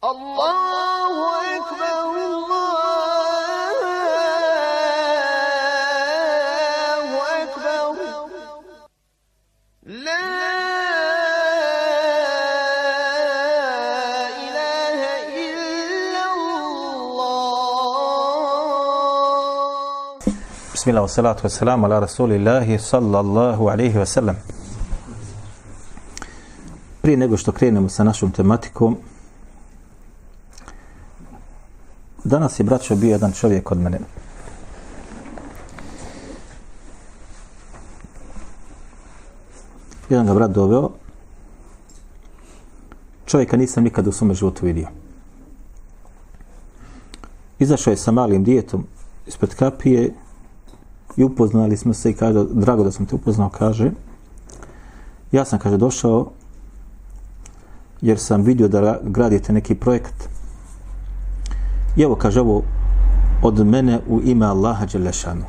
الله 0.00 1.12
أكبر 1.56 2.04
الله 2.30 3.76
أكبر. 7.42 7.94
لا 9.84 10.24
إله 14.46 15.00
إلا 15.44 16.24
الله. 16.32 17.10
بسم 20.74 20.90
الله 20.90 21.02
والصلاة 21.02 21.36
والسلام 21.44 21.84
على 21.84 21.98
رسول 21.98 22.32
الله 22.32 22.78
صلى 22.78 23.20
الله 23.20 23.70
عليه 23.70 24.00
وسلم. 24.00 24.36
Prije 27.02 27.16
nego 27.16 27.36
što 27.36 27.52
krenemo 27.52 27.88
sa 27.88 28.04
našom 28.04 28.32
tematikom, 28.32 28.96
danas 32.30 32.60
je 32.60 32.64
braćo 32.64 32.96
bio 32.96 33.10
jedan 33.10 33.32
čovjek 33.32 33.72
od 33.72 33.78
mene. 33.78 33.98
Jedan 40.08 40.26
ga 40.26 40.34
brat 40.34 40.50
doveo. 40.50 40.90
Čovjeka 43.26 43.56
nisam 43.56 43.84
nikad 43.84 44.06
u 44.06 44.12
svome 44.12 44.34
životu 44.34 44.66
vidio. 44.66 44.88
Izašao 47.58 47.90
je 47.90 47.96
sa 47.96 48.12
malim 48.12 48.44
dijetom 48.44 48.86
ispred 49.26 49.54
kapije 49.54 50.14
i 51.16 51.24
upoznali 51.24 51.76
smo 51.76 51.94
se 51.94 52.10
i 52.10 52.14
kaže, 52.14 52.44
drago 52.50 52.84
da 52.84 52.92
sam 52.92 53.06
te 53.06 53.14
upoznao, 53.14 53.48
kaže, 53.48 53.90
ja 55.32 55.44
sam, 55.44 55.58
kaže, 55.58 55.76
došao 55.76 56.30
jer 58.00 58.18
sam 58.18 58.42
vidio 58.42 58.68
da 58.68 59.00
gradite 59.02 59.52
neki 59.52 59.74
projekt. 59.74 60.29
I 61.96 62.02
evo, 62.02 62.14
kaže, 62.14 62.40
ovo 62.40 62.62
od 63.42 63.66
mene 63.66 64.00
u 64.08 64.20
ime 64.24 64.46
Allaha 64.46 64.86
Đelešanu. 64.86 65.44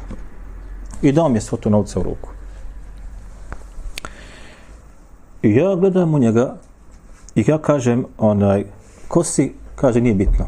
I 1.01 1.11
dao 1.11 1.29
mi 1.29 1.37
je 1.37 1.41
svotu 1.41 1.69
novca 1.69 1.99
u 1.99 2.03
ruku. 2.03 2.29
I 5.41 5.55
ja 5.55 5.75
gledam 5.75 6.13
u 6.13 6.19
njega 6.19 6.55
i 7.35 7.43
ja 7.47 7.57
kažem, 7.57 8.05
onaj, 8.17 8.65
ko 9.07 9.23
si, 9.23 9.53
kaže, 9.75 10.01
nije 10.01 10.15
bitno. 10.15 10.45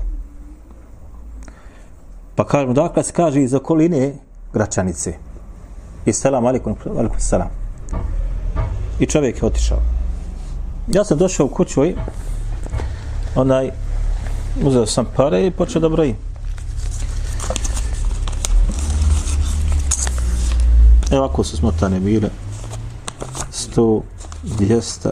Pa 2.36 2.46
kažem, 2.46 2.74
dakle 2.74 3.04
se 3.04 3.14
kaže 3.14 3.42
iz 3.42 3.54
okoline 3.54 4.14
Gračanice. 4.54 5.14
I 6.06 6.14
selam, 6.14 6.46
alikum, 6.46 6.76
alikum 6.98 7.20
selam. 7.20 7.50
I 9.00 9.06
čovjek 9.06 9.42
je 9.42 9.46
otišao. 9.46 9.80
Ja 10.88 11.04
sam 11.04 11.18
došao 11.18 11.46
u 11.46 11.50
kuću 11.50 11.86
i 11.86 11.96
onaj, 13.36 13.72
uzeo 14.62 14.86
sam 14.86 15.06
pare 15.16 15.46
i 15.46 15.52
počeo 15.52 15.82
da 15.82 15.90
brojim. 15.90 16.16
Evo 21.12 21.26
ako 21.26 21.44
su 21.44 21.58
smotane 21.58 22.00
bile. 22.00 22.30
100, 23.52 24.02
200, 24.44 25.12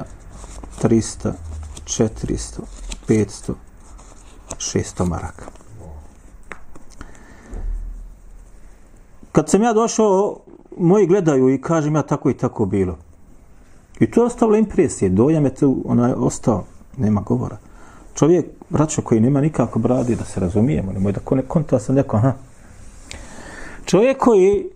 300, 0.82 1.32
400, 1.86 2.62
500, 3.08 3.54
600 4.58 5.06
maraka. 5.06 5.46
Kad 9.32 9.50
sam 9.50 9.64
ja 9.64 9.74
došao, 9.74 10.40
moji 10.78 11.08
gledaju 11.08 11.50
i 11.50 11.62
kažem 11.62 11.96
ja 11.96 12.02
tako 12.02 12.30
i 12.30 12.38
tako 12.38 12.66
bilo. 12.66 12.98
I 14.00 14.12
to 14.12 14.22
je 14.22 14.26
ostavilo 14.26 14.58
impresije, 14.58 15.10
dojam 15.10 15.46
je 15.46 15.56
tu 15.56 15.84
onaj, 15.86 16.14
ostao, 16.18 16.64
nema 16.98 17.22
govora. 17.22 17.58
Čovjek, 18.16 18.46
braćo 18.72 19.02
koji 19.02 19.22
nema 19.22 19.42
nikako 19.42 19.80
bradi, 19.80 20.16
da 20.16 20.26
se 20.26 20.40
razumijemo, 20.40 20.92
nemoj 20.92 21.12
da 21.12 21.20
ko 21.20 21.36
ne 21.36 21.42
konta 21.42 21.80
sam 21.80 21.96
neko, 21.96 22.18
aha. 22.18 22.34
Čovjek 23.86 24.18
koji 24.18 24.70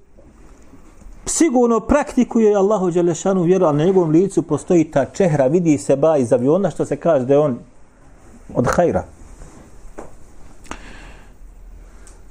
sigurno 1.25 1.79
praktikuje 1.79 2.55
Allahu 2.55 2.91
Đelešanu 2.91 3.43
vjeru, 3.43 3.65
ali 3.65 3.77
na 3.77 3.85
njegovom 3.85 4.09
licu 4.09 4.41
postoji 4.41 4.91
ta 4.91 5.05
čehra, 5.05 5.47
vidi 5.47 5.77
se 5.77 5.95
ba 5.95 6.17
iz 6.17 6.33
aviona, 6.33 6.71
što 6.71 6.85
se 6.85 6.95
kaže 6.95 7.25
da 7.25 7.33
je 7.33 7.39
on 7.39 7.57
od 8.55 8.67
hajra. 8.67 9.03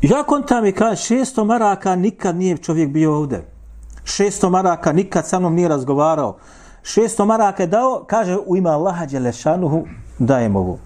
Ja 0.03 0.23
kontam 0.23 0.67
i 0.67 0.73
kaže, 0.73 1.15
600 1.15 1.45
maraka 1.45 1.97
nikad 1.97 2.37
nije 2.37 2.57
čovjek 2.57 2.89
bio 2.89 3.17
ovde. 3.17 3.45
600 4.05 4.51
maraka 4.51 4.93
nikad 4.93 5.29
sa 5.29 5.39
mnom 5.39 5.55
nije 5.55 5.69
razgovarao. 5.69 6.37
600 6.83 7.25
maraka 7.25 7.63
je 7.63 7.67
dao, 7.67 8.05
kaže, 8.07 8.37
u 8.47 8.57
ima 8.57 8.71
Allaha 8.71 9.07
Đelešanuhu 9.07 9.85
dajem 10.19 10.57
ovo. 10.57 10.79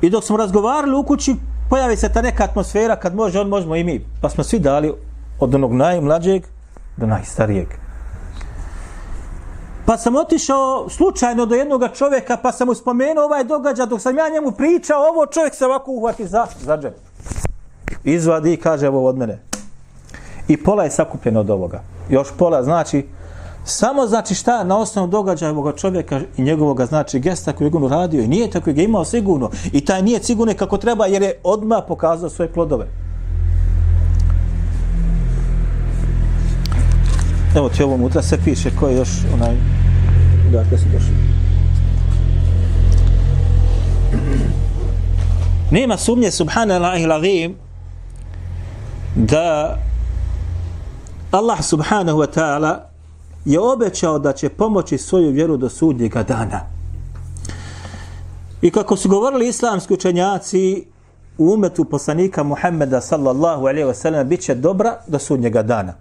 I 0.00 0.10
dok 0.10 0.24
smo 0.24 0.36
razgovarali 0.36 0.96
u 0.96 1.02
kući, 1.02 1.36
pojavi 1.70 1.96
se 1.96 2.12
ta 2.12 2.22
neka 2.22 2.44
atmosfera 2.44 2.96
kad 2.96 3.14
može, 3.14 3.40
on 3.40 3.48
možemo 3.48 3.76
i 3.76 3.84
mi. 3.84 4.04
Pa 4.22 4.28
smo 4.28 4.44
svi 4.44 4.58
dali 4.58 4.92
od 5.40 5.54
onog 5.54 5.72
najmlađeg 5.72 6.42
do 6.96 7.06
najstarijeg. 7.06 7.68
Pa 9.86 9.96
sam 9.96 10.16
otišao 10.16 10.88
slučajno 10.88 11.46
do 11.46 11.54
jednog 11.54 11.82
čovjeka, 11.94 12.36
pa 12.42 12.52
sam 12.52 12.66
mu 12.68 12.74
spomenuo 12.74 13.24
ovaj 13.24 13.44
događaj, 13.44 13.86
dok 13.86 14.00
sam 14.00 14.18
ja 14.18 14.28
njemu 14.28 14.52
pričao, 14.52 15.08
ovo 15.08 15.26
čovjek 15.26 15.54
se 15.54 15.66
ovako 15.66 15.90
uhvati 15.90 16.26
za, 16.26 16.46
za 16.60 16.78
džep. 16.78 16.94
Izvadi 18.04 18.52
i 18.52 18.56
kaže 18.56 18.88
ovo 18.88 19.06
od 19.06 19.18
mene. 19.18 19.38
I 20.48 20.62
pola 20.62 20.84
je 20.84 20.90
sakupljeno 20.90 21.40
od 21.40 21.50
ovoga. 21.50 21.82
Još 22.10 22.28
pola 22.38 22.62
znači, 22.62 23.06
samo 23.68 24.06
znači 24.06 24.34
šta 24.34 24.64
na 24.64 24.78
osnovu 24.78 25.08
događaja 25.08 25.52
ovoga 25.52 25.72
čovjeka 25.72 26.20
i 26.36 26.42
njegovog 26.42 26.86
znači 26.88 27.20
gesta 27.20 27.52
koji 27.52 27.68
je 27.68 27.72
on 27.74 27.88
radio 27.88 28.22
i 28.22 28.28
nije 28.28 28.50
tako 28.50 28.72
ga 28.72 28.82
imao 28.82 29.04
sigurno 29.04 29.50
i 29.72 29.84
taj 29.84 30.02
nije 30.02 30.22
sigurno 30.22 30.54
kako 30.54 30.78
treba 30.78 31.06
jer 31.06 31.22
je 31.22 31.40
odmah 31.44 31.84
pokazao 31.88 32.30
svoje 32.30 32.52
plodove. 32.52 32.86
Evo 37.56 37.68
ti 37.68 37.82
ovo 37.82 37.94
unutra 37.94 38.22
se 38.22 38.38
piše 38.44 38.70
ko 38.80 38.88
je 38.88 38.96
još 38.96 39.08
onaj 39.34 39.56
dakle 40.52 40.78
se 40.78 40.84
došao. 40.84 41.14
Nema 45.70 45.96
sumnje 45.96 46.30
subhanallahi 46.30 47.06
l'azim 47.06 47.54
da 49.14 49.78
Allah 51.30 51.62
subhanahu 51.62 52.18
wa 52.18 52.26
ta'ala 52.26 52.87
je 53.48 53.60
obećao 53.60 54.18
da 54.18 54.32
će 54.32 54.48
pomoći 54.48 54.98
svoju 54.98 55.30
vjeru 55.30 55.56
do 55.56 55.68
sudnjega 55.68 56.22
dana. 56.22 56.60
I 58.62 58.70
kako 58.70 58.96
su 58.96 59.08
govorili 59.08 59.48
islamski 59.48 59.94
učenjaci 59.94 60.86
u 61.38 61.52
umetu 61.52 61.84
poslanika 61.84 62.42
Muhammeda 62.42 63.00
sallallahu 63.00 63.66
alaihi 63.66 63.88
wa 63.88 63.94
sallam 63.94 64.28
bit 64.28 64.40
će 64.40 64.54
dobra 64.54 64.98
do 65.06 65.18
sudnjega 65.18 65.62
dana. 65.62 65.94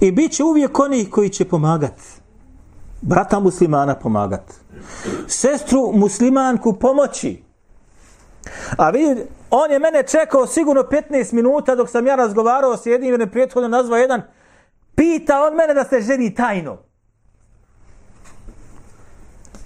I 0.00 0.12
bit 0.12 0.32
će 0.32 0.44
uvijek 0.44 0.78
oni 0.78 1.10
koji 1.10 1.28
će 1.28 1.44
pomagat. 1.44 2.00
Brata 3.00 3.40
muslimana 3.40 3.94
pomagat. 3.94 4.54
Sestru 5.26 5.92
muslimanku 5.94 6.72
pomoći. 6.72 7.42
A 8.76 8.90
vidi, 8.90 9.22
on 9.50 9.70
je 9.70 9.78
mene 9.78 10.02
čekao 10.02 10.46
sigurno 10.46 10.82
15 10.82 11.32
minuta 11.32 11.74
dok 11.74 11.90
sam 11.90 12.06
ja 12.06 12.14
razgovarao 12.14 12.76
s 12.76 12.86
jednim, 12.86 13.10
jer 13.10 13.20
je 13.20 13.30
prethodno 13.30 13.68
nazvao 13.68 13.98
jedan, 13.98 14.22
pita 14.94 15.42
on 15.42 15.56
mene 15.56 15.74
da 15.74 15.84
se 15.84 16.00
ženi 16.00 16.34
tajno. 16.34 16.78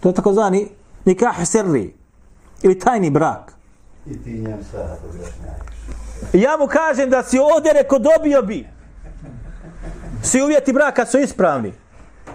To 0.01 0.09
je 0.09 0.15
tako 0.15 0.33
zvani 0.33 0.69
nikah 1.05 1.47
sirri 1.47 1.95
ili 2.63 2.79
tajni 2.79 3.11
brak. 3.11 3.53
I 4.07 4.23
ti 4.23 4.31
njem 4.31 4.65
sada 4.71 4.97
objašnjaješ. 5.09 5.67
Ja 6.33 6.57
mu 6.57 6.67
kažem 6.67 7.11
da 7.11 7.23
si 7.23 7.39
ovdje 7.39 7.73
reko 7.73 7.99
dobio 7.99 8.43
bi. 8.43 8.67
Svi 10.23 10.43
uvjeti 10.43 10.73
braka 10.73 11.07
su 11.07 11.19
ispravni. 11.19 11.73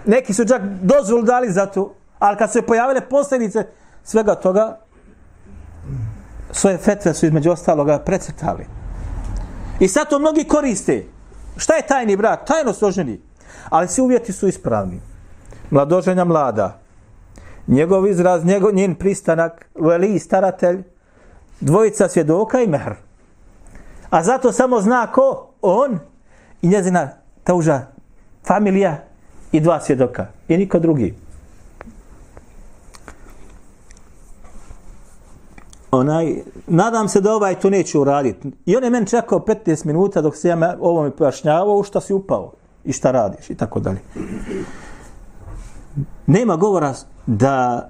Neki 0.06 0.34
su 0.34 0.44
čak 0.44 0.62
dozvolu 0.82 1.22
dali 1.22 1.52
za 1.52 1.66
to, 1.66 1.94
ali 2.18 2.36
kad 2.38 2.48
su 2.48 2.52
se 2.52 2.62
pojavile 2.62 3.00
posljedice 3.08 3.66
svega 4.04 4.34
toga, 4.34 4.78
svoje 6.50 6.78
fetve 6.78 7.14
su 7.14 7.26
između 7.26 7.50
ostaloga 7.50 7.98
precrtali. 7.98 8.66
I 9.80 9.88
sad 9.88 10.08
to 10.08 10.18
mnogi 10.18 10.44
koriste. 10.44 11.04
Šta 11.56 11.74
je 11.74 11.86
tajni 11.86 12.16
brak? 12.16 12.46
Tajno 12.46 12.72
složeni. 12.72 13.20
Ali 13.70 13.88
svi 13.88 14.02
uvjeti 14.02 14.32
su 14.32 14.48
ispravni. 14.48 15.00
Mladoženja 15.70 16.24
mlada. 16.24 16.78
Njegov 17.66 18.06
izraz, 18.06 18.44
njegov, 18.44 18.74
njen 18.74 18.94
pristanak, 18.94 19.68
veli 19.74 20.18
staratelj, 20.18 20.82
dvojica 21.60 22.08
svjedoka 22.08 22.60
i 22.60 22.66
mehr. 22.66 22.94
A 24.10 24.22
zato 24.22 24.52
samo 24.52 24.80
zna 24.80 25.06
ko? 25.06 25.48
On 25.62 25.98
i 26.62 26.68
njezina 26.68 27.08
tauža 27.44 27.80
familija 28.46 28.96
i 29.52 29.60
dva 29.60 29.80
svjedoka. 29.80 30.26
I 30.48 30.56
niko 30.56 30.78
drugi. 30.78 31.14
Onaj, 35.92 36.42
nadam 36.66 37.08
se 37.08 37.20
da 37.20 37.34
ovaj 37.34 37.54
to 37.54 37.70
neće 37.70 37.98
uraditi. 37.98 38.52
I 38.66 38.76
on 38.76 38.84
je 38.84 38.90
meni 38.90 39.06
čekao 39.06 39.38
15 39.38 39.86
minuta 39.86 40.20
dok 40.20 40.36
se 40.36 40.48
ja 40.48 40.76
ovo 40.80 41.02
mi 41.02 41.10
pojašnjavao 41.10 41.76
u 41.76 41.82
šta 41.82 42.00
si 42.00 42.12
upao 42.12 42.52
i 42.84 42.92
šta 42.92 43.10
radiš 43.10 43.50
i 43.50 43.54
tako 43.54 43.80
dalje. 43.80 44.00
Nema 46.26 46.56
govora 46.56 46.94
da 47.26 47.88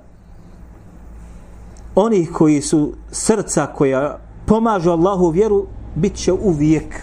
oni 1.94 2.26
koji 2.26 2.62
su 2.62 2.92
srca 3.10 3.66
koja 3.66 4.18
pomažu 4.46 4.90
Allahu 4.90 5.28
vjeru, 5.28 5.66
bit 5.94 6.14
će 6.14 6.32
uvijek. 6.32 7.02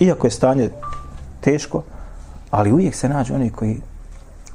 Iako 0.00 0.26
je 0.26 0.30
stanje 0.30 0.70
teško, 1.40 1.82
ali 2.50 2.72
uvijek 2.72 2.94
se 2.94 3.08
nađu 3.08 3.34
oni 3.34 3.50
koji 3.50 3.80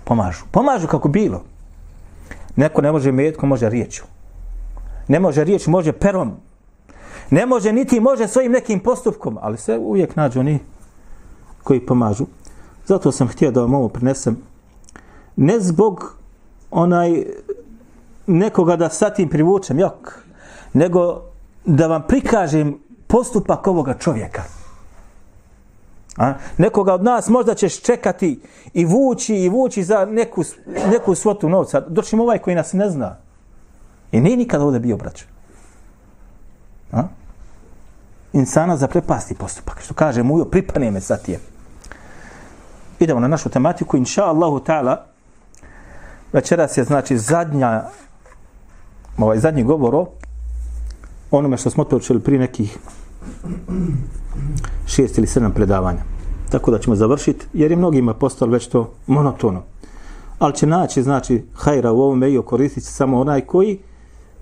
pomažu. 0.03 0.45
Pomažu 0.51 0.87
kako 0.87 1.07
bilo. 1.07 1.43
Neko 2.55 2.81
ne 2.81 2.91
može 2.91 3.11
metkom, 3.11 3.49
može 3.49 3.69
riječu. 3.69 4.03
Ne 5.07 5.19
može 5.19 5.43
riječ, 5.43 5.67
može 5.67 5.91
perom. 5.91 6.31
Ne 7.29 7.45
može 7.45 7.73
niti 7.73 7.99
može 7.99 8.27
svojim 8.27 8.51
nekim 8.51 8.79
postupkom, 8.79 9.37
ali 9.41 9.57
se 9.57 9.77
uvijek 9.77 10.15
nađu 10.15 10.39
oni 10.39 10.59
koji 11.63 11.85
pomažu. 11.85 12.25
Zato 12.85 13.11
sam 13.11 13.27
htio 13.27 13.51
da 13.51 13.61
vam 13.61 13.73
ovo 13.73 13.89
prinesem. 13.89 14.37
Ne 15.35 15.59
zbog 15.59 16.15
onaj 16.71 17.23
nekoga 18.27 18.75
da 18.75 18.89
sa 18.89 19.09
tim 19.09 19.29
privučem, 19.29 19.79
jok, 19.79 20.23
nego 20.73 21.21
da 21.65 21.87
vam 21.87 22.03
prikažem 22.07 22.79
postupak 23.07 23.67
ovoga 23.67 23.93
čovjeka. 23.93 24.43
A? 26.17 26.33
Nekoga 26.57 26.93
od 26.93 27.03
nas 27.03 27.29
možda 27.29 27.55
ćeš 27.55 27.81
čekati 27.81 28.39
i 28.73 28.85
vući 28.85 29.35
i 29.35 29.49
vući 29.49 29.83
za 29.83 30.05
neku, 30.05 30.43
neku 30.91 31.15
svotu 31.15 31.49
novca. 31.49 31.79
Doćemo 31.79 32.23
ovaj 32.23 32.39
koji 32.39 32.55
nas 32.55 32.73
ne 32.73 32.89
zna. 32.89 33.17
I 34.11 34.21
nije 34.21 34.37
nikada 34.37 34.63
ovdje 34.63 34.79
bio 34.79 34.97
braćo. 34.97 35.25
A? 36.91 37.03
Insana 38.33 38.77
za 38.77 38.87
prepasti 38.87 39.35
postupak. 39.35 39.81
Što 39.81 39.93
kaže 39.93 40.23
mujo, 40.23 40.45
pripane 40.45 40.91
me 40.91 41.01
sa 41.01 41.17
je. 41.27 41.39
Idemo 42.99 43.19
na 43.19 43.27
našu 43.27 43.49
tematiku. 43.49 43.97
Inša 43.97 44.23
Allahu 44.23 44.59
ta'ala, 44.59 44.95
večeras 46.33 46.77
je 46.77 46.83
znači 46.83 47.17
zadnja, 47.17 47.83
ovaj 49.17 49.39
zadnji 49.39 49.63
govor 49.63 49.95
o 49.95 50.07
onome 51.31 51.57
što 51.57 51.69
smo 51.69 51.83
otpočeli 51.83 52.19
pri 52.19 52.39
nekih 52.39 52.77
šest 54.85 55.17
ili 55.17 55.27
sedam 55.27 55.51
predavanja. 55.51 56.01
Tako 56.49 56.71
da 56.71 56.79
ćemo 56.79 56.95
završiti, 56.95 57.45
jer 57.53 57.71
je 57.71 57.77
mnogima 57.77 58.13
postalo 58.13 58.51
već 58.51 58.67
to 58.67 58.93
monotono. 59.07 59.63
Ali 60.39 60.55
će 60.55 60.67
naći, 60.67 61.03
znači, 61.03 61.45
hajra 61.53 61.91
u 61.91 62.01
ovome 62.01 62.33
i 62.33 62.41
koristit 62.45 62.83
samo 62.83 63.19
onaj 63.19 63.41
koji 63.41 63.79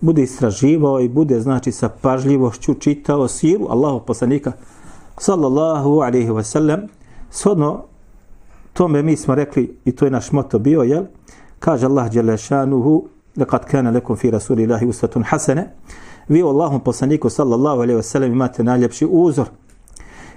bude 0.02 0.24
istraživao 0.24 1.00
i 1.00 1.10
bude, 1.10 1.40
znači, 1.40 1.72
sa 1.72 1.90
pažljivošću 1.90 2.74
čitao 2.74 3.28
siru 3.28 3.68
Allahov 3.70 4.00
poslanika, 4.00 4.52
sallallahu 5.18 6.00
alaihi 6.00 6.30
wa 6.30 6.44
sallam, 6.44 6.82
shodno 7.32 7.84
tome 8.74 9.04
mi 9.04 9.18
smo 9.18 9.36
rekli, 9.36 9.78
i 9.86 9.92
to 9.92 10.06
je 10.06 10.12
naš 10.12 10.32
moto 10.32 10.60
bio, 10.60 10.82
jel? 10.82 11.04
Kaže 11.60 11.86
Allah, 11.86 12.12
dželle 12.12 12.38
šanuhu, 12.38 13.08
lekad 13.38 13.66
kana 13.66 13.92
lekum 13.92 14.16
fi 14.16 14.32
rasulillahi 14.32 14.86
usatun 14.86 15.24
hasane, 15.24 15.74
vi 16.28 16.44
u 16.44 16.48
Allahom 16.48 16.80
poslaniku 16.80 17.30
sallallahu 17.30 17.82
alaihi 17.82 18.00
wasallam 18.00 18.32
imate 18.32 18.64
najljepši 18.64 19.08
uzor. 19.12 19.48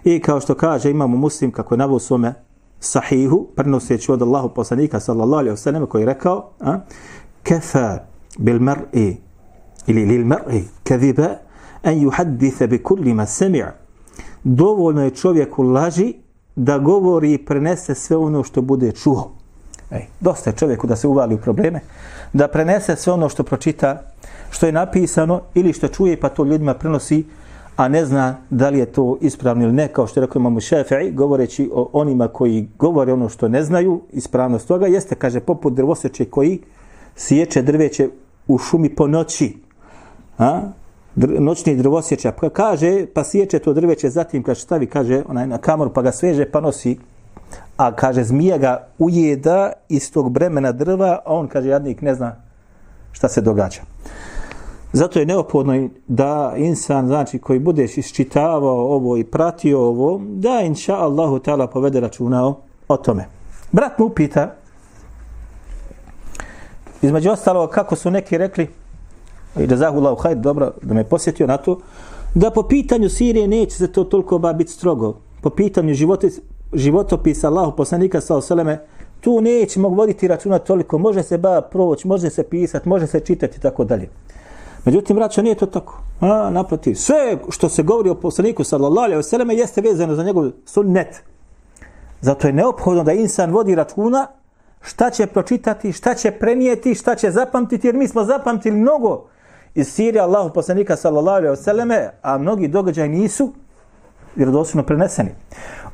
I 0.04 0.20
kao 0.20 0.40
što 0.40 0.54
kaže 0.54 0.90
imamo 0.90 1.16
muslim 1.16 1.50
kako 1.50 1.74
je 1.74 1.78
navio 1.78 1.98
svome 1.98 2.34
sahihu, 2.80 3.46
prenoseći 3.56 4.12
od 4.12 4.22
Allahu 4.22 4.48
poslanika 4.48 5.00
sallallahu 5.00 5.40
alaihi 5.40 5.56
wasallam 5.56 5.86
koji 5.86 6.02
je 6.02 6.06
rekao, 6.06 6.50
a, 6.60 6.78
kefa 7.42 7.98
bil 8.38 8.58
mar'i 8.58 9.16
ili 9.88 10.04
lil 10.04 10.26
mar'i 10.26 10.62
kadhiba 10.84 11.28
an 11.82 11.94
yuhaddith 11.94 12.66
bi 12.66 12.82
kulli 12.82 13.14
ma 13.14 13.26
sami'a. 13.26 13.70
Dovoljno 14.44 15.04
je 15.04 15.10
čovjeku 15.10 15.62
laži 15.62 16.14
da 16.56 16.78
govori 16.78 17.32
i 17.32 17.44
prenese 17.44 17.94
sve 17.94 18.16
ono 18.16 18.44
što 18.44 18.62
bude 18.62 18.92
čuo. 18.92 19.32
Ej, 19.90 20.06
dosta 20.20 20.50
je 20.50 20.56
čovjeku 20.56 20.86
da 20.86 20.96
se 20.96 21.08
uvali 21.08 21.34
u 21.34 21.38
probleme, 21.38 21.80
da 22.32 22.48
prenese 22.48 22.96
sve 22.96 23.12
ono 23.12 23.28
što 23.28 23.42
pročita 23.42 24.02
što 24.50 24.66
je 24.66 24.72
napisano 24.72 25.40
ili 25.54 25.72
što 25.72 25.88
čuje 25.88 26.20
pa 26.20 26.28
to 26.28 26.44
ljudima 26.44 26.74
prenosi, 26.74 27.24
a 27.76 27.88
ne 27.88 28.04
zna 28.04 28.36
da 28.50 28.68
li 28.68 28.78
je 28.78 28.86
to 28.86 29.18
ispravno 29.20 29.64
ili 29.64 29.72
ne, 29.72 29.88
kao 29.88 30.06
što 30.06 30.20
je 30.20 30.26
rekao 30.26 30.40
imamo 30.40 30.60
šefi'i, 30.60 31.14
govoreći 31.14 31.70
o 31.72 31.90
onima 31.92 32.28
koji 32.28 32.68
govore 32.78 33.12
ono 33.12 33.28
što 33.28 33.48
ne 33.48 33.62
znaju, 33.62 34.00
ispravnost 34.12 34.68
toga, 34.68 34.86
jeste, 34.86 35.14
kaže, 35.14 35.40
poput 35.40 35.74
drvoseče 35.74 36.24
koji 36.24 36.60
sjeće 37.16 37.62
drveće 37.62 38.08
u 38.48 38.58
šumi 38.58 38.94
po 38.94 39.06
noći. 39.06 39.67
A? 40.38 40.60
Dr 41.14 41.40
noćni 41.40 41.76
drvosječa. 41.76 42.32
Pa 42.32 42.50
kaže, 42.50 43.06
pa 43.14 43.24
sjeće 43.24 43.58
to 43.58 43.72
drveće, 43.72 44.10
zatim 44.10 44.42
kad 44.42 44.58
stavi, 44.58 44.86
kaže, 44.86 45.22
onaj 45.28 45.46
na 45.46 45.58
kamoru, 45.58 45.92
pa 45.92 46.02
ga 46.02 46.12
sveže, 46.12 46.50
pa 46.50 46.60
nosi. 46.60 46.98
A 47.76 47.92
kaže, 47.92 48.24
zmija 48.24 48.58
ga 48.58 48.86
ujeda 48.98 49.72
iz 49.88 50.12
tog 50.12 50.30
bremena 50.30 50.72
drva, 50.72 51.20
a 51.24 51.34
on, 51.34 51.48
kaže, 51.48 51.68
jadnik 51.68 52.02
ne 52.02 52.14
zna 52.14 52.36
šta 53.12 53.28
se 53.28 53.40
događa. 53.40 53.80
Zato 54.92 55.18
je 55.18 55.26
neophodno 55.26 55.88
da 56.06 56.54
insan, 56.56 57.06
znači, 57.06 57.38
koji 57.38 57.58
budeš 57.58 57.98
isčitavao 57.98 58.94
ovo 58.94 59.16
i 59.16 59.24
pratio 59.24 59.80
ovo, 59.80 60.20
da 60.24 60.60
inša 60.64 60.96
Allahu 60.96 61.38
ta'ala 61.38 61.66
povede 61.66 62.00
računao 62.00 62.60
o 62.88 62.96
tome. 62.96 63.26
Brat 63.72 63.98
mu 63.98 64.08
pita, 64.08 64.54
između 67.02 67.30
ostalo, 67.30 67.66
kako 67.66 67.96
su 67.96 68.10
neki 68.10 68.38
rekli, 68.38 68.68
i 69.58 69.66
da 69.66 69.76
zahullahu 69.76 70.22
hajde, 70.22 70.40
dobro, 70.40 70.72
da 70.82 70.94
me 70.94 71.04
posjetio 71.04 71.46
na 71.46 71.56
to, 71.56 71.78
da 72.34 72.50
po 72.50 72.62
pitanju 72.62 73.08
Sirije 73.08 73.48
neće 73.48 73.76
se 73.76 73.92
to 73.92 74.04
toliko 74.04 74.38
ba 74.38 74.52
biti 74.52 74.72
strogo. 74.72 75.16
Po 75.42 75.50
pitanju 75.50 75.94
životi, 75.94 76.30
životopisa 76.72 77.48
Allahu 77.48 77.76
poslanika 77.76 78.20
sa 78.20 78.36
oseleme, 78.36 78.78
tu 79.20 79.40
neće 79.40 79.80
mogu 79.80 79.94
voditi 79.94 80.28
računa 80.28 80.58
toliko, 80.58 80.98
može 80.98 81.22
se 81.22 81.38
ba 81.38 81.60
proći, 81.60 82.08
može 82.08 82.30
se 82.30 82.42
pisati, 82.42 82.88
može 82.88 83.06
se 83.06 83.20
čitati 83.20 83.56
i 83.56 83.60
tako 83.60 83.84
dalje. 83.84 84.08
Međutim, 84.84 85.16
braćo, 85.16 85.42
nije 85.42 85.54
to 85.54 85.66
tako. 85.66 86.02
A, 86.20 86.50
naprotiv, 86.50 86.94
sve 86.94 87.38
što 87.48 87.68
se 87.68 87.82
govori 87.82 88.10
o 88.10 88.14
poslaniku 88.14 88.64
sallallahu 88.64 89.04
alaihi 89.04 89.22
selleme 89.22 89.54
jeste 89.54 89.80
vezano 89.80 90.14
za 90.14 90.22
njegov 90.22 90.50
sunnet. 90.66 91.22
Zato 92.20 92.46
je 92.46 92.52
neophodno 92.52 93.04
da 93.04 93.12
insan 93.12 93.50
vodi 93.50 93.74
računa 93.74 94.26
šta 94.80 95.10
će 95.10 95.26
pročitati, 95.26 95.92
šta 95.92 96.14
će 96.14 96.30
prenijeti, 96.30 96.94
šta 96.94 97.14
će 97.14 97.30
zapamtiti, 97.30 97.86
jer 97.86 97.96
mi 97.96 98.08
smo 98.08 98.24
zapamtili 98.24 98.76
mnogo 98.76 99.24
iz 99.74 99.94
Sirije 99.94 100.22
Allahu 100.22 100.52
poslanika 100.52 100.96
sallallahu 100.96 101.36
alejhi 101.36 101.50
ve 101.50 101.56
selleme, 101.56 102.10
a 102.22 102.38
mnogi 102.38 102.68
događaji 102.68 103.08
nisu 103.08 103.52
vjerodostojno 104.36 104.86
preneseni. 104.86 105.30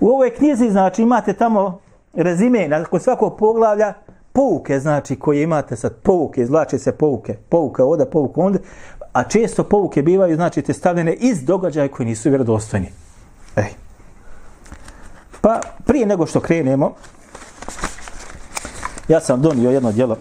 U 0.00 0.08
ovoj 0.08 0.30
knjizi, 0.30 0.70
znači, 0.70 1.02
imate 1.02 1.32
tamo 1.32 1.80
rezime, 2.14 2.68
nakon 2.68 3.00
svakog 3.00 3.36
poglavlja, 3.38 3.94
pouke, 4.32 4.80
znači, 4.80 5.16
koje 5.16 5.42
imate 5.42 5.76
sad, 5.76 5.94
pouke, 6.02 6.42
izvlače 6.42 6.78
se 6.78 6.92
pouke, 6.92 7.36
pouka 7.48 7.84
oda 7.84 8.06
pouka 8.06 8.40
onda, 8.40 8.58
a 9.12 9.24
često 9.24 9.64
pouke 9.64 10.02
bivaju, 10.02 10.36
znači, 10.36 10.62
te 10.62 10.72
stavljene 10.72 11.14
iz 11.14 11.44
događaja 11.44 11.88
koji 11.88 12.06
nisu 12.06 12.28
vjerodostojni. 12.28 12.92
Ej. 13.56 13.74
Pa, 15.40 15.60
prije 15.84 16.06
nego 16.06 16.26
što 16.26 16.40
krenemo, 16.40 16.94
ja 19.08 19.20
sam 19.20 19.42
donio 19.42 19.70
jedno 19.70 19.92
djelo, 19.92 20.16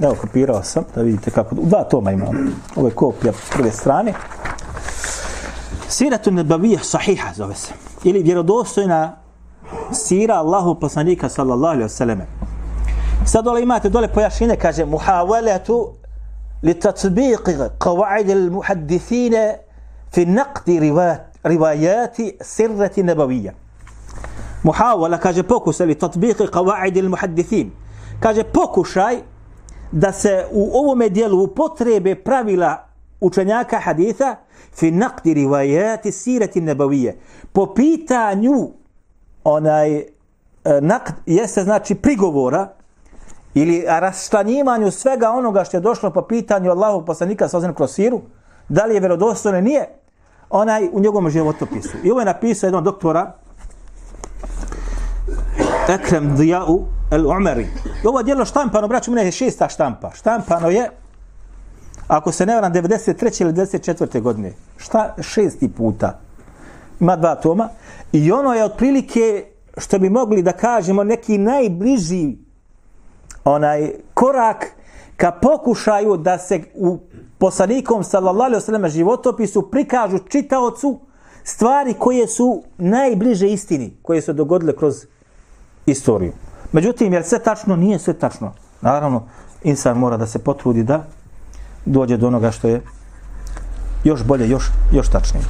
evo, 0.00 0.14
kopirao 0.20 0.62
sam, 0.62 0.84
da 0.94 1.02
vidite 1.02 1.30
kako, 1.30 1.54
dva 1.54 1.84
toma 1.84 2.12
imam, 2.12 2.54
ovo 2.76 2.88
je 2.88 2.94
kopija 2.94 3.32
prve 3.52 3.70
strane, 3.70 4.14
Siratu 5.88 6.30
nebavija 6.30 6.78
sahiha 6.82 7.32
zove 7.34 7.54
se, 7.54 7.72
ili 8.04 8.22
vjerodostojna 8.22 9.16
sira 9.92 10.34
Allahu 10.34 10.74
poslanika 10.80 11.28
sallallahu 11.28 11.72
alaihi 11.72 11.86
vseleme. 11.86 12.26
Sad 13.26 13.44
dole 13.44 13.62
imate 13.62 13.88
dole 13.88 14.08
pojašnjenje, 14.08 14.56
kaže 14.56 14.84
muhavaletu 14.84 15.92
li 16.62 16.74
tatbiqi 16.74 17.54
qawaidil 17.78 18.50
muhaddithin 18.50 19.34
fi 20.12 20.26
naqdi 20.26 20.80
riwayat 21.44 22.20
sirrati 22.40 23.02
nabawiyya. 23.02 23.52
Muhawala 24.62 25.18
kaže 25.18 25.42
pokušaj 25.42 25.86
li 25.86 25.94
tatbiqi 25.94 26.46
qawaid 26.46 26.98
al 26.98 27.08
muhaddithin. 27.08 27.70
Kaže 28.20 28.44
pokušaj 28.44 29.22
da 29.94 30.12
se 30.12 30.46
u 30.52 30.70
ovome 30.78 31.08
dijelu 31.08 31.42
upotrebe 31.42 32.14
pravila 32.14 32.86
učenjaka 33.20 33.78
haditha 33.78 34.36
fi 34.72 34.90
naqd 34.90 35.34
rivajati 35.34 36.12
sirati 36.12 36.60
nebavije. 36.60 37.18
Po 37.52 37.74
pitanju 37.74 38.70
onaj 39.44 39.96
e, 39.96 40.04
naqd 40.64 41.12
jeste 41.26 41.62
znači 41.62 41.94
prigovora 41.94 42.68
ili 43.54 43.84
rastanjivanju 43.88 44.90
svega 44.90 45.30
onoga 45.30 45.64
što 45.64 45.76
je 45.76 45.80
došlo 45.80 46.10
po 46.10 46.22
pitanju 46.22 46.70
Allahu 46.70 47.04
poslanika 47.04 47.48
sa 47.48 47.72
kroz 47.72 47.90
siru, 47.90 48.20
da 48.68 48.84
li 48.84 48.94
je 48.94 49.00
vjerodostojno 49.00 49.60
nije, 49.60 49.88
onaj 50.50 50.88
u 50.92 51.00
njegovom 51.00 51.30
životopisu. 51.30 51.96
I 52.04 52.10
ovo 52.10 52.20
je 52.20 52.26
napisao 52.26 52.66
jedan 52.66 52.84
doktora 52.84 53.32
Ekrem 55.88 56.36
Dijau 56.36 56.84
El 57.10 57.26
Umeri. 57.26 57.66
I 58.04 58.06
ovo 58.06 58.20
je 58.20 58.44
štampano, 58.44 58.88
braću, 58.88 59.10
mene 59.10 59.26
je 59.26 59.32
šesta 59.32 59.68
štampa. 59.68 60.10
Štampano 60.14 60.70
je, 60.70 60.90
ako 62.08 62.32
se 62.32 62.46
ne 62.46 62.54
varam, 62.54 62.72
93. 62.72 63.42
ili 63.42 63.52
94. 63.52 64.20
godine. 64.20 64.52
Šta? 64.76 65.14
Šesti 65.20 65.68
puta. 65.68 66.18
Ima 67.00 67.16
dva 67.16 67.34
toma. 67.34 67.68
I 68.12 68.32
ono 68.32 68.54
je 68.54 68.64
otprilike, 68.64 69.44
što 69.78 69.98
bi 69.98 70.10
mogli 70.10 70.42
da 70.42 70.52
kažemo, 70.52 71.04
neki 71.04 71.38
najbliži 71.38 72.36
onaj 73.44 73.92
korak 74.14 74.66
ka 75.16 75.30
pokušaju 75.32 76.16
da 76.16 76.38
se 76.38 76.62
u 76.74 76.98
poslanikom 77.38 78.04
sallallahu 78.04 78.46
alejhi 78.46 78.62
ve 78.62 78.66
sellem 78.66 78.88
životopisu 78.88 79.70
prikažu 79.70 80.18
čitaocu 80.18 81.00
stvari 81.42 81.94
koje 81.98 82.28
su 82.28 82.62
najbliže 82.78 83.48
istini, 83.48 83.96
koje 84.02 84.22
su 84.22 84.32
dogodile 84.32 84.76
kroz 84.76 85.06
istoriju. 85.86 86.32
Međutim, 86.72 87.12
jer 87.12 87.24
sve 87.24 87.38
tačno, 87.38 87.76
nije 87.76 87.98
sve 87.98 88.14
tačno. 88.14 88.52
Naravno, 88.80 89.22
insan 89.62 89.98
mora 89.98 90.16
da 90.16 90.26
se 90.26 90.38
potrudi 90.38 90.82
da 90.82 91.04
dođe 91.84 92.16
do 92.16 92.26
onoga 92.26 92.50
što 92.50 92.68
je 92.68 92.82
još 94.04 94.24
bolje, 94.24 94.48
još, 94.48 94.70
još 94.92 95.08
tačnije. 95.08 95.44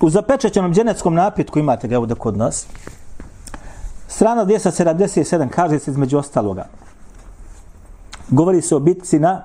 U 0.00 0.10
zapečećenom 0.10 0.74
dženeckom 0.74 1.14
napitku 1.14 1.58
imate 1.58 1.88
ga 1.88 1.98
ovdje 1.98 2.16
kod 2.16 2.36
nas. 2.36 2.66
Strana 4.08 4.44
277 4.44 5.48
kaže 5.48 5.78
se 5.78 5.90
između 5.90 6.18
ostaloga. 6.18 6.66
Govori 8.28 8.62
se 8.62 8.76
o 8.76 8.78
bitci 8.78 9.18
na 9.18 9.44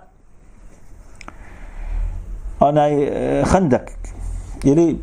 onaj 2.68 2.94
e, 2.94 3.44
Handak 3.44 3.92
ili 4.64 5.00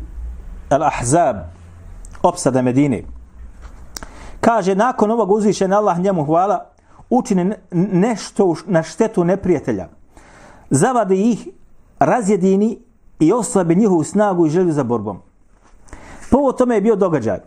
Al-Ahzab 0.69 1.35
opsada 2.23 2.61
Medine. 2.61 3.03
Kaže, 4.39 4.75
nakon 4.75 5.11
ovog 5.11 5.31
uzvišen 5.31 5.73
Allah 5.73 5.99
njemu 5.99 6.23
hvala, 6.23 6.65
učine 7.09 7.57
nešto 7.71 8.55
na 8.65 8.83
štetu 8.83 9.23
neprijatelja. 9.23 9.87
Zavadi 10.69 11.31
ih, 11.31 11.47
razjedini 11.99 12.79
i 13.19 13.33
oslabi 13.33 13.75
njihovu 13.75 14.03
snagu 14.03 14.45
i 14.45 14.49
želju 14.49 14.71
za 14.71 14.83
borbom. 14.83 15.21
Povod 16.31 16.57
tome 16.57 16.75
je 16.75 16.81
bio 16.81 16.95
događaj. 16.95 17.39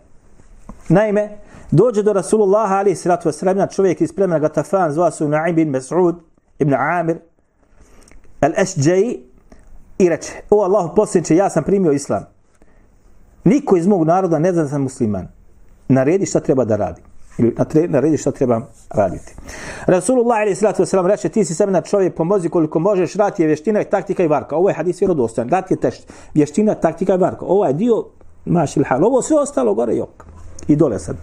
Naime, 0.89 1.37
dođe 1.71 2.03
do 2.03 2.13
Rasulullah 2.13 2.71
ali 2.71 2.95
sratu 2.95 3.27
vasremna 3.27 3.67
čovjek 3.67 4.01
iz 4.01 4.13
plemena 4.13 4.39
Gatafan 4.39 4.91
zva 4.91 5.11
su 5.11 5.27
Na'im 5.27 5.53
bin 5.55 5.73
Mas'ud 5.73 6.15
ibn 6.59 6.73
Amir 6.73 7.17
al-Ashja'i 8.41 9.19
i 9.99 10.09
reče, 10.09 10.31
o 10.49 10.63
Allah 10.63 10.91
posljedniče, 10.95 11.35
ja 11.35 11.49
sam 11.49 11.63
primio 11.63 11.91
islam. 11.91 12.23
Niko 13.43 13.77
iz 13.77 13.87
mog 13.87 14.07
naroda 14.07 14.39
ne 14.39 14.53
zna 14.53 14.63
da 14.63 14.69
sam 14.69 14.81
musliman. 14.81 15.27
Naredi 15.87 16.25
šta 16.25 16.39
treba 16.39 16.65
da 16.65 16.75
radi. 16.75 17.01
Ili 17.37 17.55
naredi 17.87 18.17
šta 18.17 18.31
treba 18.31 18.61
raditi. 18.89 19.35
Rasulullah 19.85 20.41
ili 20.45 20.55
sallatu 20.55 20.83
wasalam 20.83 21.07
reče, 21.07 21.29
ti 21.29 21.45
si 21.45 21.55
semena 21.55 21.81
čovjek, 21.81 22.15
pomozi 22.15 22.49
koliko 22.49 22.79
možeš, 22.79 23.15
rat 23.15 23.39
je 23.39 23.47
vještina 23.47 23.81
i 23.81 23.85
taktika 23.85 24.23
i 24.23 24.27
varka. 24.27 24.55
Ovo 24.55 24.69
je 24.69 24.75
hadis 24.75 25.01
vjerodostojan. 25.01 25.49
Rat 25.49 25.71
je 25.71 25.77
tešt. 25.77 26.13
Vještina, 26.33 26.75
taktika 26.75 27.13
i 27.13 27.17
varka. 27.17 27.45
Ovo 27.45 27.65
je 27.65 27.73
dio 27.73 28.05
mašil 28.45 28.83
hal. 28.87 29.05
Ovo 29.05 29.21
sve 29.21 29.39
ostalo 29.39 29.73
gore 29.73 29.95
jok. 29.95 30.25
I 30.67 30.75
dole 30.75 30.99
sad. 30.99 31.15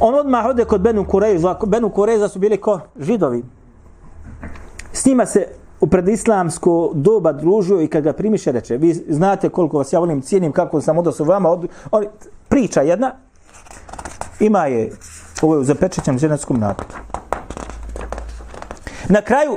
On 0.00 0.14
odmah 0.14 0.46
ode 0.46 0.64
kod 0.64 0.80
Benu 0.80 1.04
Kureza. 1.04 1.56
Benu 1.66 1.90
Kureza 1.90 2.28
su 2.28 2.38
bili 2.38 2.56
ko 2.56 2.80
židovi. 3.00 3.42
S 4.92 5.06
njima 5.06 5.26
se 5.26 5.46
u 5.80 5.86
predislamsko 5.86 6.90
doba 6.94 7.32
družio 7.32 7.80
i 7.80 7.88
kad 7.88 8.04
ga 8.04 8.12
primiše 8.12 8.52
reče, 8.52 8.76
vi 8.76 8.94
znate 8.94 9.48
koliko 9.48 9.78
vas 9.78 9.92
ja 9.92 9.98
volim, 9.98 10.22
cijenim 10.22 10.52
kako 10.52 10.80
sam 10.80 10.98
odnosno 10.98 11.24
vama, 11.24 11.50
od, 11.50 11.68
on, 11.90 12.04
priča 12.48 12.82
jedna, 12.82 13.12
ima 14.40 14.66
je, 14.66 14.90
ovo 15.42 15.54
je 15.54 15.60
u 15.60 15.64
zapečećem 15.64 16.18
ženskom 16.18 16.60
napitu. 16.60 16.96
Na 19.08 19.22
kraju, 19.22 19.56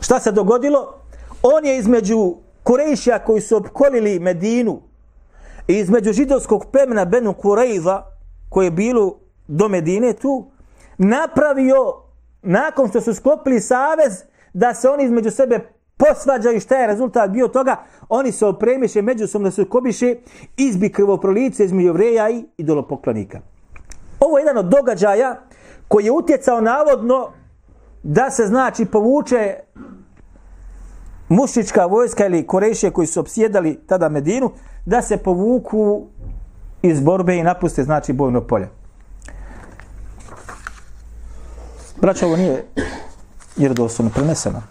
šta 0.00 0.20
se 0.20 0.32
dogodilo? 0.32 0.94
On 1.42 1.66
je 1.66 1.78
između 1.78 2.34
Kurejšija 2.62 3.18
koji 3.18 3.40
su 3.40 3.56
opkolili 3.56 4.18
Medinu 4.18 4.80
i 5.68 5.78
između 5.78 6.12
židovskog 6.12 6.66
plemena 6.72 7.04
Benu 7.04 7.32
Kurejza 7.32 8.02
koje 8.48 8.66
je 8.66 8.70
bilo 8.70 9.16
do 9.46 9.68
Medine 9.68 10.12
tu, 10.12 10.46
napravio, 10.98 11.94
nakon 12.42 12.88
što 12.88 13.00
su 13.00 13.14
sklopili 13.14 13.60
savez, 13.60 14.22
da 14.54 14.74
se 14.74 14.88
oni 14.88 15.04
između 15.04 15.30
sebe 15.30 15.60
posvađaju 15.96 16.60
šta 16.60 16.76
je 16.76 16.86
rezultat 16.86 17.30
bio 17.30 17.48
toga, 17.48 17.76
oni 18.08 18.32
se 18.32 18.46
opremiše 18.46 19.02
međusobno 19.02 19.50
se 19.50 19.64
kobiše 19.64 20.14
izbi 20.56 20.92
krvoprolice 20.92 21.64
između 21.64 21.86
jevreja 21.86 22.30
i 22.30 22.44
idolopoklonika. 22.56 23.40
Ovo 24.20 24.38
je 24.38 24.42
jedan 24.42 24.58
od 24.58 24.66
događaja 24.66 25.40
koji 25.88 26.04
je 26.04 26.12
utjecao 26.12 26.60
navodno 26.60 27.30
da 28.02 28.30
se 28.30 28.46
znači 28.46 28.84
povuče 28.84 29.54
mušička 31.28 31.86
vojska 31.86 32.26
ili 32.26 32.46
korešije 32.46 32.90
koji 32.90 33.06
su 33.06 33.20
obsjedali 33.20 33.80
tada 33.86 34.08
Medinu, 34.08 34.50
da 34.86 35.02
se 35.02 35.16
povuku 35.16 36.06
iz 36.82 37.00
borbe 37.00 37.36
i 37.36 37.42
napuste 37.42 37.84
znači 37.84 38.12
bojno 38.12 38.40
polje. 38.40 38.68
Braćo, 42.00 42.26
ovo 42.26 42.36
nije 42.36 42.64
jer 43.56 43.74
doslovno 43.74 44.12
preneseno. 44.14 44.62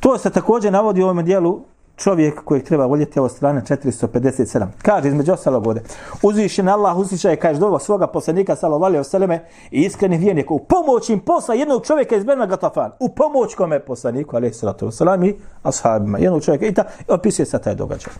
To 0.00 0.18
se 0.18 0.30
također 0.30 0.72
navodi 0.72 1.02
u 1.02 1.04
ovom 1.04 1.24
dijelu 1.24 1.60
čovjek 1.96 2.44
kojeg 2.44 2.64
treba 2.64 2.86
voljeti 2.86 3.18
ovo 3.18 3.28
strane 3.28 3.62
457. 3.68 4.66
Kaže 4.82 5.08
između 5.08 5.32
ostalog 5.32 5.66
ovdje, 5.66 5.82
uzvišen 6.22 6.68
Allah 6.68 6.96
uslišaj 6.96 7.36
kaže 7.36 7.60
dovo 7.60 7.78
svoga 7.78 8.06
poslanika 8.06 8.56
sallallahu 8.56 8.84
alejhi 8.84 9.26
ve 9.26 9.48
i 9.70 9.80
iskreni 9.80 10.18
vjernik 10.18 10.50
u 10.50 10.58
pomoć 10.58 11.10
im 11.10 11.20
posla 11.20 11.54
jednog 11.54 11.86
čovjeka 11.86 12.16
iz 12.16 12.24
Bena 12.24 12.46
Gatafan, 12.46 12.90
u 13.00 13.14
pomoć 13.14 13.54
kome 13.54 13.80
poslaniku 13.80 14.36
alejhi 14.36 14.54
salatu 14.54 14.86
vesselam 14.86 15.24
i 15.24 15.34
ashabima. 15.62 16.18
Jednog 16.18 16.44
čovjeka 16.44 16.66
i 16.66 16.74
ta 16.74 16.84
opisuje 17.08 17.46
se 17.46 17.58
taj 17.58 17.74
događaj. 17.74 18.12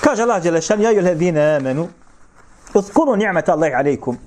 Kaže 0.00 0.22
Allah 0.22 0.42
Đelešan, 0.42 0.78
šan 0.78 0.82
ja 0.82 1.02
yuhadina 1.02 1.56
amanu 1.56 1.88
Uzkuru 2.74 3.16
ni'met 3.16 3.48
Allahi 3.48 3.72
alaikum, 3.72 4.18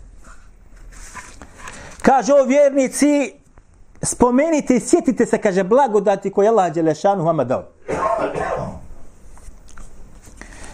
Kaže 2.07 2.33
o 2.33 2.43
vjernici, 2.43 3.33
spomenite 4.01 4.75
i 4.75 4.79
sjetite 4.79 5.25
se, 5.25 5.37
kaže, 5.37 5.63
blagodati 5.63 6.31
koje 6.31 6.49
Allah 6.49 6.73
Đelešanu 6.73 7.23
vama 7.23 7.43
dao. 7.43 7.63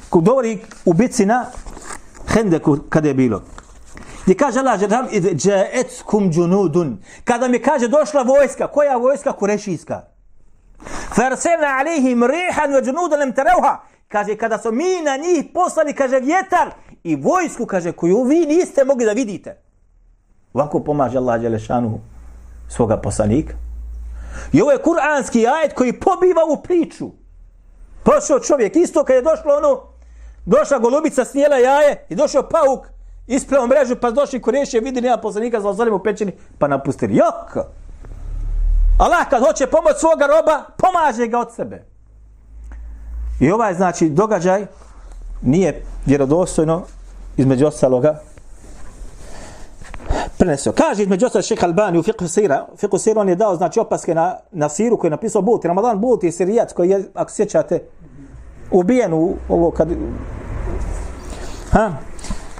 Ko 0.09 0.19
govori 0.19 0.59
u 0.85 0.93
bitci 0.93 1.25
na 1.25 1.45
Hendeku 2.27 2.77
kada 2.89 3.07
je 3.07 3.13
bilo. 3.13 3.41
Gdje 4.23 4.37
kaže 4.37 4.59
Allah 4.59 4.79
Đelešanu, 4.79 5.09
džaetskum 5.35 6.31
džunudun. 6.31 6.97
Kada 7.23 7.47
mi 7.47 7.59
kaže 7.59 7.87
došla 7.87 8.21
vojska, 8.21 8.67
koja 8.67 8.97
vojska? 8.97 9.31
Kurešijska. 9.31 10.01
Farselna 11.15 11.77
alihim 11.79 12.23
rihan 12.23 12.71
wa 12.71 12.85
džunudan 12.85 13.19
lem 13.19 13.33
tereuha. 13.33 13.81
Kaže, 14.07 14.37
kada 14.37 14.57
su 14.57 14.71
mi 14.71 15.01
na 15.01 15.17
njih 15.17 15.45
poslali, 15.53 15.93
kaže, 15.93 16.19
vjetar 16.19 16.71
i 17.03 17.15
vojsku, 17.15 17.65
kaže, 17.65 17.91
koju 17.91 18.23
vi 18.23 18.45
niste 18.45 18.83
mogli 18.83 19.05
da 19.05 19.11
vidite. 19.11 19.62
Ovako 20.53 20.79
pomaže 20.79 21.17
Allah 21.17 21.41
Đelešanu 21.41 21.99
svoga 22.67 22.97
poslanika. 22.97 23.53
I 24.51 24.61
ovo 24.61 24.71
je 24.71 24.81
kuranski 24.81 25.47
ajet 25.47 25.73
koji 25.73 25.99
pobiva 25.99 26.41
u 26.49 26.61
priču. 26.61 27.09
Prošao 28.03 28.39
čovjek, 28.39 28.75
isto 28.75 29.03
kad 29.03 29.15
je 29.15 29.21
došlo 29.21 29.55
ono, 29.55 29.81
došla 30.45 30.79
golubica, 30.79 31.25
snijela 31.25 31.57
jaje 31.57 32.05
i 32.09 32.15
došao 32.15 32.43
pauk, 32.43 32.87
ispravo 33.27 33.67
mrežu, 33.67 33.95
pa 33.95 34.11
došli 34.11 34.41
kurešije, 34.41 34.81
vidi 34.81 35.01
nema 35.01 35.17
poslanika, 35.17 35.61
zlazolim 35.61 35.93
u 35.93 35.99
pećini, 35.99 36.31
pa 36.59 36.67
napustili. 36.67 37.15
Jok! 37.15 37.65
Allah 38.97 39.29
kad 39.29 39.43
hoće 39.45 39.67
pomoć 39.67 39.97
svoga 39.99 40.25
roba, 40.25 40.63
pomaže 40.77 41.27
ga 41.27 41.39
od 41.39 41.53
sebe. 41.55 41.85
I 43.39 43.51
ovaj, 43.51 43.73
znači, 43.73 44.09
događaj 44.09 44.65
nije 45.41 45.83
vjerodostojno 46.05 46.81
između 47.37 47.67
ostaloga 47.67 48.19
prenesio. 50.43 50.71
Kaže 50.71 51.03
između 51.03 51.25
ostalo 51.25 51.41
šeha 51.41 51.67
Albani 51.67 51.99
u 51.99 52.03
fiqhu 52.03 52.27
sira, 52.27 52.65
fiqhu 52.81 52.97
sira 52.97 53.21
on 53.21 53.29
je 53.29 53.35
dao 53.35 53.55
znači 53.55 53.79
opaske 53.79 54.15
na, 54.15 54.35
na 54.51 54.69
siru 54.69 54.97
koji 54.97 55.09
je 55.09 55.11
napisao 55.11 55.41
Buti. 55.41 55.67
Ramadan 55.67 55.99
Buti 55.99 56.27
je 56.27 56.31
sirijac 56.31 56.73
koji 56.73 56.89
je, 56.89 57.03
ako 57.13 57.31
sjećate, 57.31 57.79
ubijen 58.71 59.13
u 59.13 59.35
ovo 59.49 59.71
kad... 59.71 59.87
Ha? 61.71 61.91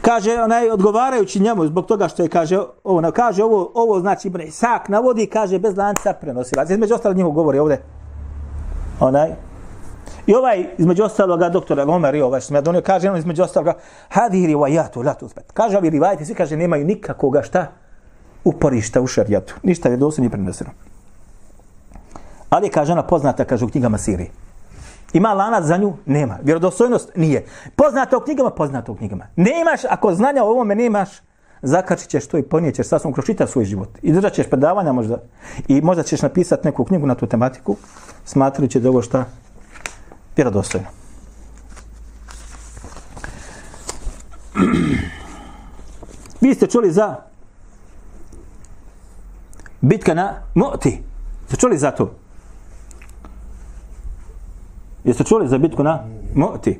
Kaže, 0.02 0.42
onaj, 0.42 0.70
odgovarajući 0.70 1.40
njemu 1.40 1.68
zbog 1.68 1.86
toga 1.86 2.08
što 2.08 2.24
je, 2.24 2.30
kaže, 2.30 2.60
ovo, 2.84 3.12
kaže, 3.12 3.44
ovo, 3.44 3.72
ovo 3.74 4.00
znači, 4.00 4.30
bre, 4.30 4.52
sak 4.52 4.90
navodi, 4.90 5.25
kaže, 5.25 5.60
bez 5.60 5.78
lanca 5.78 6.13
prenosilac. 6.13 6.70
Između 6.70 6.96
ostalo 6.96 7.16
njemu 7.16 7.32
govori 7.32 7.60
ovde. 7.60 7.82
Onaj, 9.00 9.36
I 10.27 10.36
ovaj, 10.36 10.65
između 10.77 11.03
ostaloga, 11.03 11.50
doktor 11.50 11.79
Omer, 11.79 12.15
ovaj 12.24 12.41
što 12.41 12.53
me 12.53 12.62
donio, 12.62 12.81
kaže, 12.81 13.10
on 13.10 13.17
između 13.17 13.43
ostaloga, 13.43 13.74
hadi 14.10 14.48
rivajatu, 14.48 15.01
la 15.01 15.13
tuzbet. 15.13 15.51
Kaže, 15.53 15.77
ovi 15.77 15.89
rivajati, 15.89 16.25
svi 16.25 16.36
kaže, 16.36 16.57
nemaju 16.57 16.86
nikakoga 16.86 17.41
šta 17.41 17.67
uporišta 18.43 19.01
u 19.01 19.07
šarijatu. 19.07 19.55
Ništa 19.63 19.89
je 19.89 19.98
dosim 19.98 20.22
nije 20.22 20.31
preneseno. 20.31 20.69
Ali 22.50 22.69
kaže 22.69 22.91
ona 22.91 23.03
poznata, 23.03 23.45
kaže 23.45 23.65
u 23.65 23.69
knjigama 23.69 23.98
Sirije. 23.98 24.29
Ima 25.13 25.33
lanac 25.33 25.63
za 25.63 25.77
nju? 25.77 25.93
Nema. 26.05 26.38
Vjerodostojnost? 26.43 27.12
Nije. 27.15 27.45
Poznata 27.75 28.17
u 28.17 28.19
knjigama? 28.19 28.50
Poznata 28.50 28.91
u 28.91 28.95
knjigama. 28.95 29.27
Nemaš, 29.36 29.81
ako 29.89 30.13
znanja 30.13 30.43
o 30.43 30.50
ovome 30.50 30.75
nemaš, 30.75 31.10
zakačit 31.62 32.10
ćeš 32.10 32.27
to 32.27 32.38
i 32.38 32.43
ponijećeš 32.43 32.88
sasvom 32.88 33.13
kroz 33.13 33.25
čitav 33.25 33.48
svoj 33.48 33.65
život. 33.65 33.89
I 34.01 34.12
držat 34.12 34.33
ćeš 34.33 34.50
predavanja 34.50 34.91
možda. 34.91 35.17
I 35.67 35.81
možda 35.81 36.03
ćeš 36.03 36.22
napisati 36.22 36.67
neku 36.67 36.86
knjigu 36.86 37.07
na 37.07 37.15
tu 37.15 37.27
tematiku, 37.27 37.75
smatrajući 38.25 38.79
da 38.79 38.89
ovo 38.89 39.01
šta 39.01 39.25
vjerodostojno. 40.36 40.88
Vi 46.42 46.54
ste 46.54 46.68
čuli 46.68 46.92
za 46.92 47.16
bitka 49.82 50.13
na 50.13 50.34
Mu'ti. 50.56 51.02
Ste 51.48 51.58
čuli 51.58 51.78
za 51.78 51.92
to? 51.92 52.12
Jeste 55.04 55.24
čuli 55.24 55.48
za 55.48 55.58
bitku 55.58 55.84
na 55.84 56.04
Mu'ti? 56.36 56.80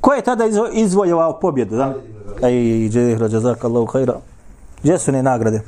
Ko 0.00 0.12
je 0.12 0.22
tada 0.22 0.46
izvo, 0.46 0.68
izvojevao 0.72 1.40
pobjedu? 1.40 1.76
Da? 1.76 1.94
Ej, 2.42 2.88
džehra, 2.88 3.28
džazakallahu 3.28 3.86
hajra. 3.86 4.20
Gdje 4.82 4.98
su 4.98 5.12
ne 5.12 5.22
nagrade? 5.22 5.60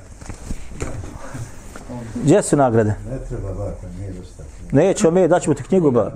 Gdje 2.14 2.42
su 2.42 2.56
nagrade? 2.56 2.94
Ne 3.10 3.18
treba 3.28 3.48
baka, 3.48 3.86
nije 3.98 4.12
dosta. 4.12 4.42
Neće 4.72 5.10
me, 5.10 5.28
daćemo 5.28 5.54
ti 5.54 5.62
knjigu, 5.62 5.90
ba. 5.90 6.12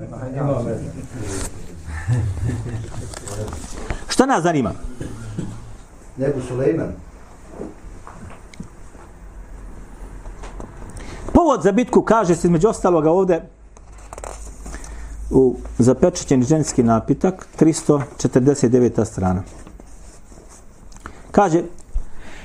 Šta 4.09 4.27
nas 4.27 4.43
zanima? 4.43 4.73
Nebu 6.17 6.41
Sulejman. 6.41 6.93
Povod 11.33 11.63
za 11.63 11.73
bitku 11.73 12.03
kaže 12.03 12.35
se 12.35 12.47
između 12.47 12.69
ostaloga 12.69 13.11
ovde 13.11 13.43
u 15.31 15.57
zapečećeni 15.79 16.43
ženski 16.45 16.83
napitak 16.83 17.47
349. 17.61 19.05
strana. 19.05 19.43
Kaže 21.31 21.63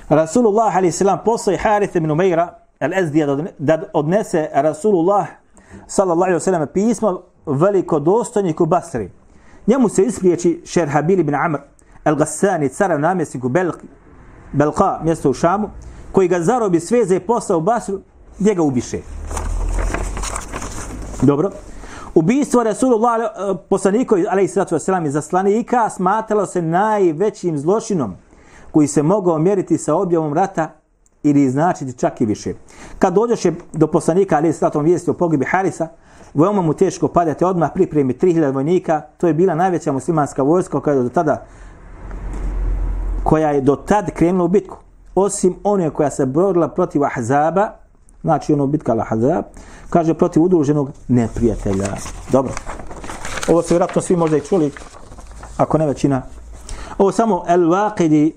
Rasulullah 0.09 0.75
alaihi 0.75 0.91
salam 0.91 1.19
poslao 1.25 1.51
je 1.51 1.57
Harith 1.57 1.95
ibn 1.95 2.11
Umeira 2.11 2.53
odne- 2.79 3.51
da 3.57 3.83
odnese 3.93 4.49
Rasulullah 4.53 5.27
sallallahu 5.87 6.31
alaihi 6.31 6.39
wasallam 6.39 6.65
pismo 6.65 7.21
velikodostojniku 7.45 8.65
Basri. 8.65 9.11
Njemu 9.67 9.89
se 9.89 10.03
ispriječi 10.03 10.61
Šerhabil 10.65 11.19
ibn 11.19 11.35
Amr 11.35 11.59
al-Gassani, 12.05 12.69
cara 12.69 12.97
namjesniku 12.97 13.49
Belki, 13.49 13.87
Belka, 14.53 14.99
mjesto 15.03 15.29
u 15.29 15.33
Šamu, 15.33 15.69
koji 16.11 16.27
ga 16.27 16.41
zarobi 16.41 16.79
sveze 16.79 17.15
i 17.15 17.19
posla 17.19 17.57
u 17.57 17.61
Basru, 17.61 17.99
gdje 18.39 18.55
ga 18.55 18.61
ubiše. 18.61 18.99
Dobro. 21.21 21.51
Ubistvo 22.15 22.63
Rasulullah, 22.63 23.19
eh, 23.19 23.55
poslaniko, 23.69 24.17
alaih 24.29 24.51
sallatu 24.51 24.75
i 25.05 25.09
zaslanika, 25.09 25.89
smatralo 25.89 26.45
se 26.45 26.61
najvećim 26.61 27.57
zločinom 27.57 28.15
koji 28.71 28.87
se 28.87 29.03
mogao 29.03 29.39
mjeriti 29.39 29.77
sa 29.77 29.95
objavom 29.95 30.33
rata 30.33 30.78
ili 31.23 31.49
značiti 31.49 31.97
čak 31.97 32.21
i 32.21 32.25
više. 32.25 32.53
Kad 32.99 33.13
dođeše 33.13 33.51
do 33.73 33.87
poslanika, 33.87 34.35
ali 34.35 34.47
alaih 34.47 34.59
tatom 34.59 34.85
vijesti 34.85 35.09
o 35.09 35.13
pogibi 35.13 35.45
Harisa, 35.45 35.87
veoma 36.33 36.61
mu 36.61 36.73
teško 36.73 37.07
padate 37.07 37.45
odmah 37.45 37.69
pripremi 37.73 38.13
3000 38.13 38.53
vojnika, 38.53 39.01
to 39.17 39.27
je 39.27 39.33
bila 39.33 39.55
najveća 39.55 39.91
muslimanska 39.91 40.43
vojska 40.43 40.79
koja 40.79 40.95
je 40.95 41.03
do 41.03 41.09
tada 41.09 41.45
koja 43.23 43.51
je 43.51 43.61
do 43.61 43.75
tad 43.75 44.11
krenula 44.11 44.43
u 44.43 44.47
bitku. 44.47 44.77
Osim 45.15 45.55
one 45.63 45.89
koja 45.89 46.09
se 46.09 46.25
borila 46.25 46.67
protiv 46.67 47.03
Ahzaba, 47.03 47.69
znači 48.21 48.53
ono 48.53 48.67
bitka 48.67 48.95
Al-Ahzab, 48.95 49.43
kaže 49.89 50.13
protiv 50.13 50.43
udruženog 50.43 50.91
neprijatelja. 51.07 51.87
Dobro. 52.31 52.53
Ovo 53.47 53.61
se 53.61 53.73
vjerojatno 53.73 54.01
svi 54.01 54.15
možda 54.15 54.37
i 54.37 54.41
čuli, 54.41 54.71
ako 55.57 55.77
ne 55.77 55.87
većina. 55.87 56.21
Ovo 56.97 57.11
samo 57.11 57.43
El-Waqidi 57.47 58.31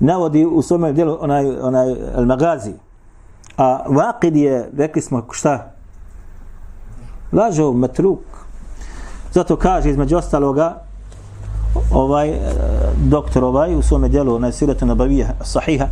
navodi 0.00 0.46
u 0.46 0.62
svome 0.62 0.92
dijelu 0.92 1.16
onaj, 1.20 1.46
onaj 1.60 1.86
Al-Magazi. 2.16 2.72
A 3.56 3.84
Waqidi 3.88 4.38
je, 4.38 4.70
rekli 4.76 5.02
smo, 5.02 5.26
šta? 5.30 5.72
Lažov, 7.32 7.74
metruk. 7.74 8.20
Zato 9.32 9.56
kaže 9.56 9.90
između 9.90 10.16
ostaloga, 10.16 10.86
ovaj 11.92 12.28
eh, 12.28 12.40
doktor 13.04 13.44
ovaj 13.44 13.74
u 13.74 13.82
svome 13.82 14.08
djelu 14.08 14.34
onaj 14.34 14.52
sirata 14.52 14.86
nabavija 14.86 15.28
sahiha 15.44 15.86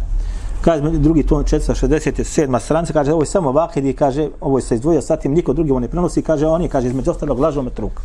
kaže 0.60 0.82
drugi 0.82 1.22
ton 1.22 1.44
467 1.44 2.60
stranica 2.60 2.92
kaže 2.92 3.12
ovo 3.12 3.22
je 3.22 3.26
samo 3.26 3.52
vakidi 3.52 3.92
kaže 3.92 4.28
ovo 4.40 4.58
je 4.58 4.62
se 4.62 4.74
izdvojio 4.74 5.02
sa 5.02 5.16
tim 5.16 5.32
niko 5.32 5.52
drugi 5.52 5.72
on 5.72 5.82
ne 5.82 5.88
prenosi 5.88 6.22
kaže 6.22 6.46
on 6.46 6.62
je 6.62 6.68
kaže 6.68 6.86
između 6.86 7.10
ostalog 7.10 7.38
lažo 7.38 7.62
metruk 7.62 8.00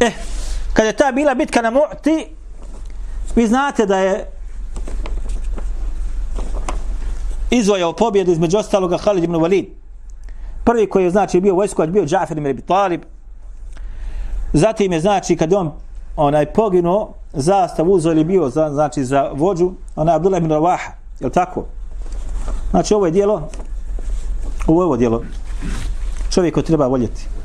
eh 0.00 0.12
kad 0.72 0.86
je 0.86 0.92
ta 0.92 1.12
bila 1.12 1.34
bitka 1.34 1.62
na 1.62 1.70
Mu'ti 1.70 2.26
vi 3.36 3.46
znate 3.46 3.86
da 3.86 3.98
je 3.98 4.30
izvojao 7.50 7.92
pobjedu 7.92 8.32
između 8.32 8.58
ostaloga 8.58 8.98
Khalid 8.98 9.24
ibn 9.24 9.34
Walid. 9.34 9.66
Prvi 10.64 10.88
koji 10.88 11.04
je 11.04 11.10
znači 11.10 11.40
bio 11.40 11.54
vojskovac 11.54 11.90
bio 11.90 12.04
Džafer 12.04 12.36
ibn 12.36 12.50
Abi 12.50 12.62
Talib. 12.62 13.00
Zatim 14.52 14.92
je 14.92 15.00
znači 15.00 15.36
kad 15.36 15.52
on 15.52 15.72
onaj 16.16 16.52
poginuo 16.52 17.14
zastav 17.32 17.90
uzeo 17.90 18.12
ili 18.12 18.24
bio 18.24 18.48
za, 18.48 18.70
znači 18.70 19.04
za 19.04 19.30
vođu 19.34 19.72
onaj 19.96 20.14
Abdullah 20.14 20.42
ibn 20.42 20.52
Rawaha 20.52 20.90
je 21.20 21.26
li 21.26 21.32
tako? 21.32 21.64
Znači 22.70 22.94
ovo 22.94 23.06
je 23.06 23.12
dijelo 23.12 23.48
ovo 24.66 24.82
je 24.82 24.86
ovo 24.86 24.96
dijelo 24.96 25.22
čovjek 26.30 26.54
koji 26.54 26.64
treba 26.64 26.86
voljeti 26.86 27.39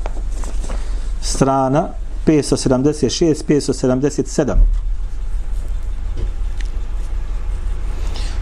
strana 1.26 1.88
576 2.26 3.44
577 3.48 4.54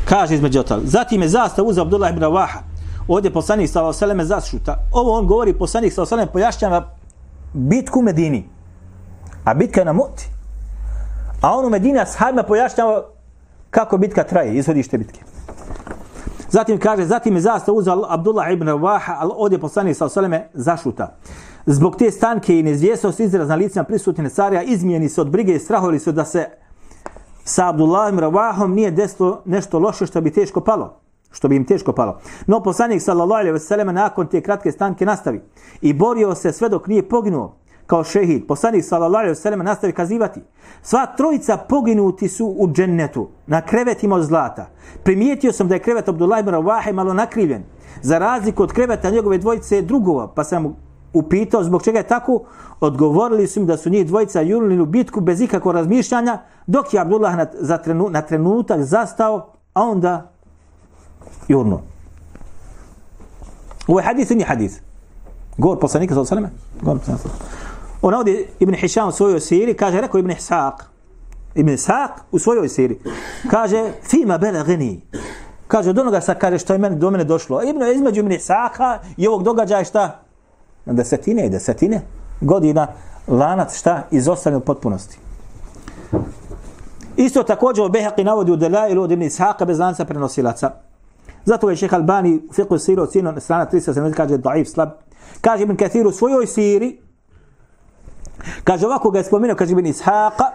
kaže 0.08 0.34
između 0.34 0.60
otal 0.60 0.80
zatim 0.84 1.22
je 1.22 1.28
zastav 1.28 1.66
uzeo 1.66 1.82
Abdullah 1.82 2.10
ibn 2.10 2.20
Ravaha. 2.20 2.58
ovdje 3.08 3.32
poslanik 3.32 3.70
sallallahu 3.70 3.88
alejhi 3.88 3.96
ve 3.96 3.98
selleme 3.98 4.24
zašuta. 4.24 4.76
Ovo 4.92 5.18
on 5.18 5.26
govori 5.26 5.52
poslanik 5.52 5.92
sallallahu 5.92 6.14
alejhi 6.14 6.28
ve 6.28 6.32
selleme 6.32 6.32
pojašnjava 6.32 6.94
bitku 7.52 7.98
u 7.98 8.02
Medini. 8.02 8.48
A 9.44 9.54
bitka 9.54 9.80
je 9.80 9.84
na 9.84 9.92
Muti. 9.92 10.30
A 11.40 11.56
on 11.56 11.64
u 11.64 11.70
Medini 11.70 11.98
ashabima 11.98 12.42
pojašnjava 12.42 13.04
kako 13.70 13.98
bitka 13.98 14.24
traje, 14.24 14.58
ishodište 14.58 14.98
bitke. 14.98 15.20
Zatim 16.50 16.78
kaže, 16.78 17.06
zatim 17.06 17.34
je 17.34 17.40
zastav 17.40 17.74
uzeo 17.74 18.04
Abdullah 18.08 18.52
ibn 18.52 18.68
Ravaha, 18.68 19.16
ali 19.18 19.32
ovdje 19.34 19.58
poslanik 19.58 19.96
sallallahu 19.96 20.18
alejhi 20.18 20.32
ve 20.32 20.38
selleme 20.38 20.64
zašuta. 20.64 21.16
Zbog 21.66 21.96
te 21.96 22.10
stanke 22.10 22.58
i 22.58 22.62
neizvjesnosti 22.62 23.24
izraz 23.24 23.48
na 23.48 23.54
licima 23.54 23.84
prisutne 23.84 24.30
carija 24.30 24.62
izmijeni 24.62 25.08
se 25.08 25.20
od 25.20 25.30
brige 25.30 25.54
i 25.54 25.58
strahovali 25.58 25.98
su 25.98 26.12
da 26.12 26.24
se 26.24 26.46
sa 27.44 27.68
Abdullahom 27.68 28.18
Ravahom 28.18 28.74
nije 28.74 28.90
desilo 28.90 29.42
nešto 29.44 29.78
loše 29.78 30.06
što 30.06 30.20
bi 30.20 30.30
teško 30.30 30.60
palo 30.60 31.04
što 31.34 31.48
bi 31.48 31.56
im 31.56 31.64
teško 31.64 31.92
palo. 31.92 32.18
No 32.46 32.62
poslanik 32.62 33.02
sallallahu 33.02 33.38
alejhi 33.38 33.52
ve 33.52 33.60
sellem 33.60 33.94
nakon 33.94 34.26
te 34.26 34.40
kratke 34.40 34.72
stanke 34.72 35.06
nastavi 35.06 35.40
i 35.80 35.92
borio 35.92 36.34
se 36.34 36.52
sve 36.52 36.68
dok 36.68 36.86
nije 36.86 37.08
poginuo 37.08 37.56
kao 37.86 38.04
šehid. 38.04 38.46
Poslanik 38.46 38.84
sallallahu 38.84 39.20
alejhi 39.20 39.30
ve 39.30 39.42
sellem 39.42 39.64
nastavi 39.64 39.92
kazivati: 39.92 40.40
Sva 40.82 41.06
trojica 41.06 41.56
poginuti 41.56 42.28
su 42.28 42.46
u 42.58 42.68
džennetu 42.72 43.28
na 43.46 43.60
krevetima 43.60 44.16
od 44.16 44.22
zlata. 44.22 44.66
Primijetio 45.02 45.52
sam 45.52 45.68
da 45.68 45.74
je 45.74 45.82
krevet 45.82 46.08
Abdullah 46.08 46.40
ibn 46.40 46.50
Rawaha 46.50 46.92
malo 46.92 47.14
nakrivljen. 47.14 47.62
Za 48.02 48.18
razliku 48.18 48.62
od 48.62 48.72
kreveta 48.72 49.10
njegove 49.10 49.38
dvojice 49.38 49.82
drugova, 49.82 50.32
pa 50.34 50.44
sam 50.44 50.76
upitao 51.14 51.64
zbog 51.64 51.82
čega 51.82 51.98
je 51.98 52.06
tako, 52.06 52.42
odgovorili 52.80 53.46
su 53.46 53.60
im 53.60 53.66
da 53.66 53.76
su 53.76 53.90
njih 53.90 54.06
dvojica 54.06 54.40
jurili 54.40 54.80
u 54.80 54.86
bitku 54.86 55.20
bez 55.20 55.40
ikakvog 55.40 55.74
razmišljanja, 55.74 56.38
dok 56.66 56.94
je 56.94 57.00
Abdullah 57.00 57.36
na, 57.36 57.46
za 57.60 57.78
trenu, 57.78 58.08
na 58.10 58.22
trenutak 58.22 58.82
zastao, 58.82 59.52
a 59.74 59.82
onda 59.82 60.32
jurno. 61.48 61.80
Ovo 63.86 63.98
je 63.98 64.04
hadis 64.04 64.30
ili 64.30 64.36
nije 64.36 64.46
hadis? 64.46 64.80
Govor 65.58 65.78
poslanika 65.78 66.14
sallallahu 66.14 66.34
alejhi 66.34 66.46
ve 66.46 66.58
sellem. 66.58 66.84
Govor 66.84 66.98
poslanika. 66.98 67.54
On 68.02 68.14
ovdje 68.14 68.48
Ibn 68.58 68.74
Hisham 68.74 69.08
u 69.08 69.12
svojoj 69.12 69.40
siri 69.40 69.74
kaže 69.74 70.00
rekao 70.00 70.18
Ibn 70.18 70.30
Ishaq. 70.30 70.72
Ibn 71.54 71.68
Ishaq 71.70 72.10
u 72.32 72.38
svojoj 72.38 72.68
siri 72.68 72.98
kaže 73.50 73.92
fima 74.02 74.38
balagani. 74.38 75.00
Kaže 75.68 75.90
od 75.90 75.98
onoga 75.98 76.20
sa 76.20 76.34
kaže 76.34 76.58
što 76.58 76.72
je 76.72 76.78
meni 76.78 76.96
do 76.96 77.10
mene 77.10 77.24
došlo. 77.24 77.62
Ibn 77.62 77.82
između 77.94 78.20
Ibn 78.20 78.32
Ishaqa 78.32 78.98
i 79.16 79.28
ovog 79.28 79.42
događaja 79.42 79.84
šta? 79.84 80.20
Na 80.84 80.92
desetine 80.92 81.46
i 81.46 81.50
desetine 81.50 82.00
godina 82.40 82.86
lanac 83.28 83.78
šta 83.78 84.02
izostavljen 84.10 84.62
u 84.62 84.64
potpunosti. 84.64 85.18
Isto 87.16 87.42
također 87.42 87.84
u 87.84 87.88
Behaqi 87.88 88.24
navodi 88.24 88.52
u 88.52 88.56
Delailu 88.56 89.02
od 89.02 89.10
Ibn 89.10 89.22
Ishaqa 89.22 89.64
bez 89.64 89.78
lanca 89.78 90.04
prenosilaca. 90.04 90.70
Zato 91.44 91.70
je 91.70 91.76
šeha 91.76 91.96
Albani 91.96 92.40
u 92.50 92.52
fiqhu 92.52 92.78
siru 92.78 93.02
ocjenio 93.02 93.40
strana 93.40 93.66
370 93.72 94.14
kaže 94.14 94.38
daif 94.38 94.68
slab. 94.68 94.88
Kaže 95.40 95.62
Ibn 95.62 95.76
Kathir 95.76 96.06
u 96.06 96.12
svojoj 96.12 96.46
siri 96.46 96.98
kaže 98.64 98.86
ovako 98.86 99.10
ga 99.10 99.18
je 99.18 99.24
spomenuo 99.24 99.56
kaže 99.56 99.72
Ibn 99.72 99.86
Ishaqa 99.86 100.50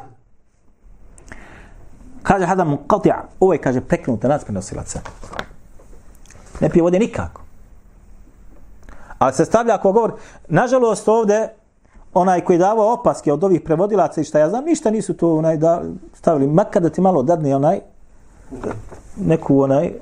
kaže 2.23 2.45
hada 2.45 2.65
munqati' 2.65 3.13
ovo 3.39 3.53
je 3.53 3.59
kaže 3.59 3.81
preknuta 3.81 4.27
nas 4.27 4.43
prenosilaca. 4.43 4.99
Ne 6.61 6.69
pije 6.69 6.83
vode 6.83 6.99
nikako. 6.99 7.41
Ali 9.19 9.34
se 9.34 9.45
stavlja 9.45 9.75
ako 9.75 9.91
govor, 9.91 10.13
nažalost 10.47 11.08
ovde 11.08 11.49
onaj 12.13 12.41
koji 12.41 12.60
davao 12.60 12.93
opaske 12.93 13.34
od 13.34 13.43
ovih 13.43 13.62
prevodilaca 13.62 14.21
i 14.21 14.23
šta 14.23 14.39
ja 14.39 14.49
znam, 14.49 14.65
ništa 14.65 14.91
nisu 14.91 15.13
to 15.13 15.36
onaj 15.36 15.58
da 15.58 15.84
stavili, 16.13 16.47
makar 16.47 16.82
da 16.82 16.89
ti 16.89 17.01
malo 17.01 17.23
dadne 17.23 17.55
onaj 17.55 17.79
neku 19.15 19.62
onaj 19.62 19.93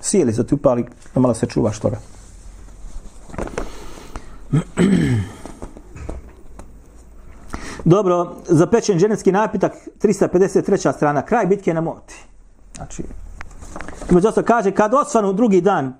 sjeli 0.00 0.32
za 0.32 0.44
ti 0.44 0.54
upali 0.54 0.84
da 1.14 1.20
malo 1.20 1.34
se 1.34 1.46
čuvaš 1.46 1.78
toga. 1.78 1.96
Dobro, 7.84 8.34
zapečen 8.44 8.98
ženevski 8.98 9.32
napitak, 9.32 9.72
353. 10.02 10.92
strana, 10.92 11.22
kraj 11.22 11.46
bitke 11.46 11.74
na 11.74 11.80
moti. 11.80 12.24
Znači, 12.76 13.02
Između 14.08 14.28
kaže, 14.46 14.70
kad 14.70 14.94
osvanu 14.94 15.32
drugi 15.32 15.60
dan, 15.60 15.94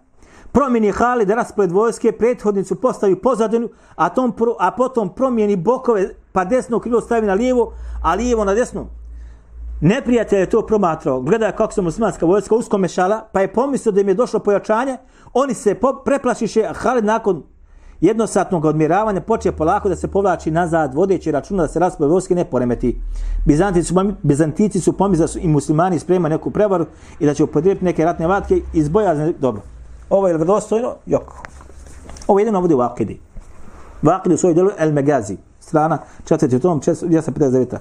promijeni 0.57 0.92
Halid 0.92 1.31
raspored 1.31 1.73
vojske, 1.73 2.12
prethodnicu 2.12 2.75
postavi 2.75 3.16
pozadinu, 3.16 3.69
a, 3.97 4.09
tom, 4.09 4.33
pro- 4.33 4.57
a 4.59 4.71
potom 4.71 5.09
promijeni 5.09 5.57
bokove, 5.57 6.09
pa 6.33 6.45
desno 6.45 6.81
krilo 6.81 7.01
stavi 7.01 7.27
na 7.27 7.35
lijevo, 7.35 7.73
a 8.03 8.14
lijevo 8.14 8.45
na 8.45 8.55
desno. 8.55 8.87
Neprijatelj 9.81 10.38
je 10.38 10.51
to 10.51 10.62
promatrao, 10.66 11.21
gleda 11.21 11.53
kako 11.53 11.73
se 11.73 11.83
muslimanska 11.83 12.27
vojska 12.27 12.55
usko 12.55 12.79
mešala, 12.79 13.29
pa 13.33 13.40
je 13.40 13.53
pomislio 13.53 13.92
da 13.92 14.01
im 14.01 14.09
je 14.09 14.14
došlo 14.14 14.40
pojačanje, 14.40 14.97
oni 15.35 15.55
se 15.55 15.77
preplašiše, 16.05 16.64
a 16.64 16.73
Halid 16.73 17.05
nakon 17.05 17.42
jednosatnog 18.01 18.64
odmjeravanja 18.64 19.21
počeo 19.21 19.53
polako 19.53 19.88
da 19.88 19.97
se 19.97 20.09
povlači 20.09 20.51
nazad, 20.51 20.95
vodeći 20.95 21.31
računa 21.31 21.62
da 21.62 21.69
se 21.69 21.79
raspored 21.79 22.11
vojske 22.11 22.35
ne 22.35 22.45
poremeti. 22.45 23.01
Bizantici 23.45 23.88
su, 23.88 23.95
Bizantici 24.23 24.81
su 24.81 24.92
pomislili 24.92 25.25
da 25.25 25.29
su 25.29 25.38
i 25.38 25.49
muslimani 25.49 25.99
sprema 25.99 26.29
neku 26.29 26.51
prevaru 26.51 26.87
i 27.21 27.27
da 27.27 27.35
će 27.35 27.45
upodrijeti 27.45 27.85
neke 27.85 28.05
ratne 28.05 28.27
vatke 28.27 28.61
iz 28.73 28.88
bojazne, 28.88 29.33
dobro. 29.33 29.76
Ovo 30.11 30.29
je 30.29 30.35
vredostojno? 30.35 30.95
Jok. 31.07 31.33
Ovo 32.27 32.38
jedino 32.38 32.59
ovdje 32.59 32.77
u 32.77 32.81
Akidi. 32.81 33.21
U 34.03 34.09
Akidi 34.09 34.35
u 34.35 34.38
svojoj 34.38 34.55
delu 34.55 34.71
El 34.79 34.92
Megazi, 34.92 35.37
strana 35.61 35.99
4. 36.25 36.62
tom 36.62 36.81
259. 36.81 37.77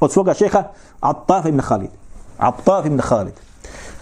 Od 0.00 0.12
svoga 0.12 0.34
šeha 0.34 0.64
Attaf 1.00 1.46
ibn 1.46 1.60
Khalid. 1.60 1.90
Attaf 2.38 2.86
ibn 2.86 2.98
Khalid. 2.98 3.34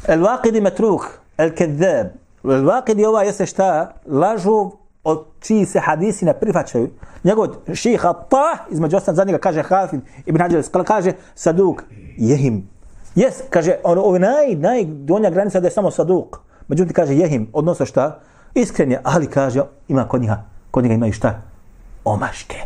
El 0.09 0.21
Waqidi 0.21 0.61
metruh, 0.61 1.05
El 1.37 1.55
Kedab. 1.55 2.07
El 2.45 2.65
Waqidi 2.65 3.05
ova 3.07 3.23
jeste 3.23 3.47
šta? 3.47 3.93
Lažu 4.07 4.71
od 5.05 5.25
čiji 5.41 5.67
se 5.67 5.81
hadisi 5.81 6.25
ne 6.25 6.35
prihvaćaju. 6.41 6.89
Njegov 7.25 7.47
ših 7.75 8.07
Attaf, 8.07 8.59
između 8.71 8.97
ostam 8.97 9.15
za 9.15 9.25
njega 9.25 9.39
kaže 9.39 9.63
Hafid 9.63 10.01
ibn 10.27 10.41
Hađar, 10.41 10.63
kaže 10.85 11.13
Saduk, 11.35 11.83
jehim. 12.17 12.69
Jes, 13.15 13.43
kaže, 13.51 13.77
ono, 13.85 14.03
ovo 14.03 14.19
naj, 14.19 14.55
naj 14.55 14.85
donja 14.85 15.31
granica 15.31 15.61
da 15.61 15.67
je 15.67 15.71
samo 15.71 15.91
Saduk. 15.91 16.41
Međutim, 16.71 16.95
kaže 16.95 17.15
jehim, 17.15 17.49
odnosno 17.53 17.87
šta? 17.87 18.21
Iskren 18.55 18.93
je, 18.93 19.01
ali 19.05 19.27
kaže, 19.27 19.63
ima 19.89 20.09
kod 20.09 20.21
njega, 20.21 20.45
kod 20.71 20.85
njega 20.85 20.95
imaju 20.95 21.13
šta? 21.13 21.43
Omaške. 22.05 22.57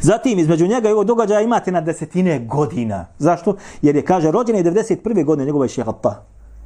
Zatim, 0.00 0.38
između 0.38 0.66
njega 0.66 0.88
i 0.88 0.92
ovog 0.92 1.04
događaja 1.04 1.40
imate 1.40 1.72
na 1.72 1.80
desetine 1.80 2.38
godina. 2.38 3.06
Zašto? 3.18 3.56
Jer 3.82 3.96
je, 3.96 4.02
kaže, 4.04 4.30
rođen 4.30 4.56
je 4.56 4.64
91. 4.64 5.24
godine 5.24 5.46
njegova 5.46 5.64
je 5.64 5.68
šeha 5.68 5.92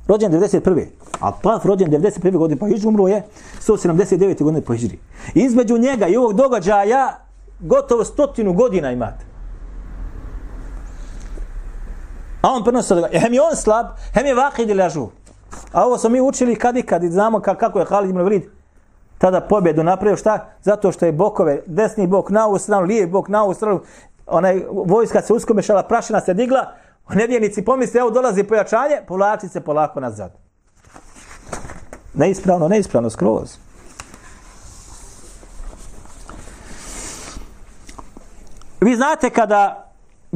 Rođen 0.07 0.33
91. 0.33 0.87
Ataf 1.21 1.65
rođen 1.65 1.91
91. 1.91 2.39
godine 2.39 2.59
po 2.59 2.67
Hidžri, 2.67 2.89
umro 2.89 3.09
je 3.09 3.23
179. 3.61 4.43
godine 4.43 4.65
po 4.65 4.75
Hidžri. 4.75 4.99
Između 5.35 5.79
njega 5.79 6.07
i 6.07 6.17
ovog 6.17 6.33
događaja 6.33 7.19
gotovo 7.61 8.05
stotinu 8.05 8.53
godina 8.53 8.93
imate. 8.93 9.36
A 12.47 12.51
on 12.51 12.65
prenosi 12.65 12.93
od 12.93 13.05
hem 13.13 13.35
je 13.35 13.43
on 13.43 13.57
slab, 13.57 13.87
hem 14.15 14.27
je 14.27 14.35
vakid 14.35 14.71
ili 14.71 14.83
lažu. 14.83 15.09
A 15.73 15.87
ovo 15.87 15.99
smo 15.99 16.11
mi 16.11 16.21
učili 16.21 16.57
kad 16.57 16.77
i 16.77 16.83
kad 16.83 17.05
i 17.05 17.09
znamo 17.09 17.41
kako 17.41 17.79
je 17.79 17.85
Halid 17.85 18.11
ibn 18.11 18.23
Velid 18.23 18.43
tada 19.19 19.41
pobjedu 19.41 19.83
napravio 19.83 20.17
šta? 20.17 20.47
Zato 20.63 20.93
što 20.93 21.07
je 21.07 21.13
bokove, 21.13 21.63
desni 21.67 22.07
bok 22.07 22.31
na 22.31 22.47
ovu 22.47 22.59
stranu, 22.59 22.87
lijevi 22.87 23.11
bok 23.11 23.29
na 23.29 23.43
ovu 23.43 23.55
stranu, 23.55 23.81
onaj 24.27 24.63
vojska 24.87 25.23
se 25.23 25.33
uskomešala, 25.33 25.83
prašina 25.83 26.21
se 26.21 26.35
digla, 26.35 26.73
nevjernici 27.15 27.65
pomisle, 27.65 28.01
evo 28.01 28.11
dolazi 28.11 28.45
pojačanje, 28.45 29.03
povlači 29.09 29.49
se 29.49 29.61
polako 29.61 30.01
nazad. 30.01 30.33
Neispravno, 32.15 32.69
neispravno, 32.69 33.11
skroz. 33.11 33.57
Vi 38.81 38.97
znate 38.97 39.31
kada 39.31 39.86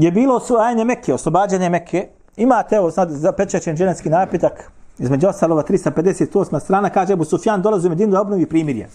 je 0.02 0.10
bilo 0.10 0.36
osvajanje 0.36 0.84
Mekke, 0.84 1.14
oslobađanje 1.14 1.68
Mekke, 1.68 2.08
imate, 2.36 2.76
evo, 2.76 2.90
sad 2.90 3.10
zapečećen 3.10 3.76
dženevski 3.76 4.08
napitak, 4.08 4.70
između 4.98 5.28
ostalova 5.28 5.62
358. 5.62 6.60
strana, 6.60 6.90
kaže 6.90 7.12
Abu 7.12 7.24
Sufjan 7.24 7.62
dolazi 7.62 7.86
u 7.86 7.90
Medinu 7.90 8.12
da 8.12 8.20
obnovi 8.20 8.46
primirje. 8.46 8.88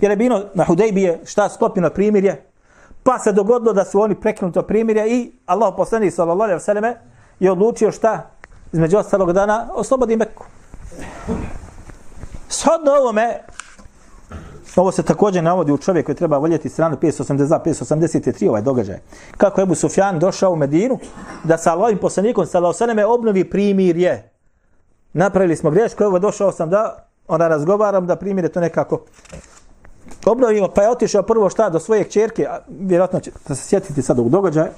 Jer 0.00 0.10
je 0.10 0.16
bilo 0.16 0.42
na 0.54 0.64
Hudejbije 0.64 1.20
šta 1.24 1.48
sklopino 1.48 1.90
primirje, 1.90 2.42
pa 3.02 3.18
se 3.18 3.32
dogodilo 3.32 3.72
da 3.72 3.84
su 3.84 4.00
oni 4.00 4.14
prekinuto 4.14 4.62
primirje 4.62 5.08
i 5.08 5.32
Allah 5.46 5.74
poslanik 5.76 6.14
sallallahu 6.14 6.42
alejhi 6.42 6.60
ve 6.60 6.64
selleme 6.64 6.96
je 7.40 7.50
odlučio 7.50 7.92
šta 7.92 8.30
između 8.72 8.98
ostalog 8.98 9.32
dana 9.32 9.68
oslobodi 9.74 10.16
Mekku. 10.16 10.44
Shodno 12.48 12.92
ovome, 13.00 13.40
ovo 14.76 14.92
se 14.92 15.02
također 15.02 15.44
navodi 15.44 15.72
u 15.72 15.78
čovjek 15.78 16.06
koji 16.06 16.16
treba 16.16 16.38
voljeti 16.38 16.68
stranu 16.68 16.96
582, 16.96 17.60
583 17.64 18.48
ovaj 18.48 18.62
događaj. 18.62 18.98
Kako 19.36 19.60
je 19.60 19.62
Ebu 19.62 19.74
Sufjan 19.74 20.18
došao 20.18 20.52
u 20.52 20.56
Medinu 20.56 20.98
da 21.44 21.58
sa 21.58 21.72
Allahim 21.72 21.98
poslanikom 21.98 22.46
sa 22.46 22.58
alejhi 22.58 22.96
ve 22.96 23.04
obnovi 23.04 23.50
primirje 23.50 24.30
napravili 25.12 25.56
smo 25.56 25.70
grešku, 25.70 26.04
evo 26.04 26.18
došao 26.18 26.52
sam 26.52 26.70
da 26.70 27.08
onda 27.28 27.48
razgovaram 27.48 28.06
da 28.06 28.16
primire 28.16 28.48
to 28.48 28.60
nekako 28.60 29.04
obnovimo, 30.26 30.68
pa 30.74 30.82
je 30.82 30.90
otišao 30.90 31.22
prvo 31.22 31.50
šta 31.50 31.70
do 31.70 31.80
svoje 31.80 32.04
čerke, 32.04 32.46
a 32.46 32.58
vjerojatno 32.68 33.20
će 33.20 33.30
da 33.48 33.54
se 33.54 33.68
sjetiti 33.68 34.02
sad 34.02 34.18
ovog 34.18 34.30
događaja. 34.30 34.70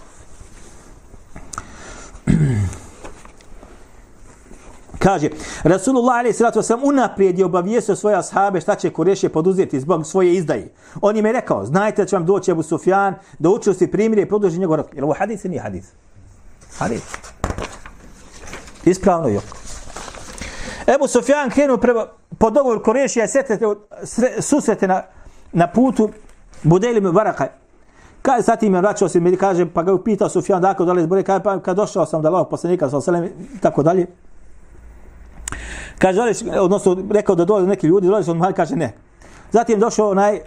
Kaže, 4.99 5.31
Rasulullah 5.63 6.19
alaih 6.19 6.37
sallatu 6.37 6.63
sam 6.63 6.81
unaprijed 6.85 7.39
je 7.39 7.45
obavijestio 7.45 7.97
svoje 7.97 8.17
ashabe 8.17 8.61
šta 8.61 8.75
će 8.75 8.91
Kureše 8.91 9.29
poduzeti 9.29 9.81
zbog 9.81 10.07
svoje 10.07 10.35
izdaje. 10.35 10.73
On 11.01 11.17
im 11.17 11.27
je 11.27 11.33
rekao, 11.33 11.65
znajte 11.65 12.03
da 12.03 12.07
će 12.07 12.17
vam 12.17 12.27
doći 12.27 12.53
Abu 12.53 12.63
Sufjan, 12.63 13.15
da 13.39 13.49
učusti 13.49 13.91
primire 13.91 14.23
i 14.23 14.29
produži 14.29 14.59
njegov 14.59 14.77
rok. 14.77 14.87
Jer 14.95 15.05
ovo 15.05 15.15
hadis 15.19 15.45
nije 15.45 15.61
hadis? 15.61 15.85
Hadis. 16.79 17.03
Ispravno 18.85 19.29
je. 19.29 19.41
Ebu 20.95 21.09
Sufjan 21.09 21.51
krenuo 21.51 21.77
prema, 21.77 22.07
po 22.39 22.51
dogovoru 22.51 22.83
Korešija 22.83 23.25
i 23.25 23.29
setete, 23.29 23.65
susrete 24.41 24.89
na, 24.89 25.03
na 25.53 25.67
putu 25.67 26.11
Budelim 26.63 27.05
Baraka. 27.05 27.17
Varaka. 27.17 27.49
Kaže, 28.23 28.43
sad 28.43 28.63
im 28.63 28.75
je 28.75 28.81
vraćao 28.81 29.09
se, 29.09 29.21
mi 29.21 29.37
kaže, 29.37 29.67
pa 29.75 29.83
ga 29.83 29.93
upitao 29.93 30.29
Sufjan, 30.29 30.63
dakle, 30.63 30.87
da 30.87 30.93
li 30.93 31.03
izbore, 31.03 31.23
kaže, 31.23 31.43
pa 31.43 31.61
kad 31.61 31.77
došao 31.77 32.07
sam 32.07 32.23
da 32.23 32.31
lao 32.31 32.45
poslanika, 32.45 32.91
sa 32.91 33.13
tako 33.61 33.83
dalje. 33.83 34.07
Kaže, 35.99 36.17
dolazi, 36.17 36.45
odnosno, 36.61 36.97
rekao 37.11 37.35
da 37.35 37.45
dolaze 37.45 37.67
neki 37.67 37.87
ljudi, 37.87 38.07
dolazi 38.07 38.31
on, 38.31 38.53
kaže, 38.57 38.77
ne. 38.77 38.93
Zatim 39.53 39.81
došao 39.81 40.11
onaj, 40.11 40.41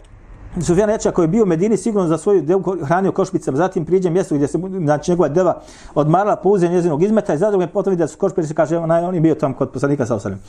Sufjan 0.60 0.90
Reča 0.90 1.12
koji 1.12 1.24
je 1.24 1.28
bio 1.28 1.44
u 1.44 1.46
Medini 1.46 1.78
sigurno 1.78 2.08
za 2.08 2.18
svoju 2.18 2.42
devu 2.42 2.64
hranio 2.84 3.12
košpicama, 3.12 3.58
zatim 3.58 3.86
priđe 3.86 4.10
mjesto 4.10 4.36
gdje 4.36 4.48
se 4.48 4.60
znači 4.86 5.12
njegova 5.12 5.30
deva 5.30 5.62
odmarala 5.96 6.36
pouze 6.36 6.68
njezinog 6.68 7.04
izmeta 7.04 7.34
i 7.34 7.38
zadovoljno 7.38 7.64
je 7.64 7.74
potom 7.74 7.92
vidio 7.92 8.04
da 8.04 8.08
su 8.08 8.18
košpice, 8.18 8.54
kaže 8.54 8.78
onaj, 8.78 9.04
on 9.04 9.16
je 9.16 9.22
bio 9.22 9.36
tamo 9.36 9.56
kod 9.56 9.72
poslanika 9.72 10.06
sa 10.06 10.16
osalim. 10.16 10.40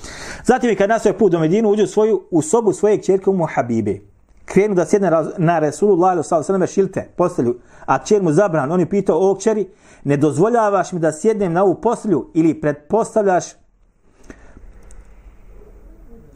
Zatim 0.44 0.70
je 0.70 0.77
kad 0.77 0.88
nastoje 0.88 1.18
put 1.18 1.33
do 1.33 1.38
Medinu, 1.38 1.70
uđe 1.70 1.83
u 1.83 1.87
svoju, 1.87 2.22
u 2.31 2.42
sobu 2.42 2.72
svoje 2.72 3.03
čerke 3.03 3.31
Umu 3.31 3.46
Habibe. 3.55 4.01
Krenu 4.44 4.75
da 4.75 4.87
sjedne 4.87 5.11
na 5.38 5.59
Resulullah 5.59 6.27
sa 6.27 6.38
osalim 6.38 6.66
šilte, 6.66 7.09
postelju, 7.16 7.57
a 7.87 7.98
čer 7.98 8.22
mu 8.22 8.33
zabran, 8.33 8.72
on 8.72 8.81
je 8.81 8.88
pitao 8.88 9.31
o 9.31 9.35
kćeri, 9.35 9.68
ne 10.05 10.16
dozvoljavaš 10.16 10.92
mi 10.92 11.01
da 11.01 11.12
sjednem 11.12 11.53
na 11.53 11.64
ovu 11.64 11.75
postelju 11.75 12.27
ili 12.35 12.61
pretpostavljaš 12.61 13.44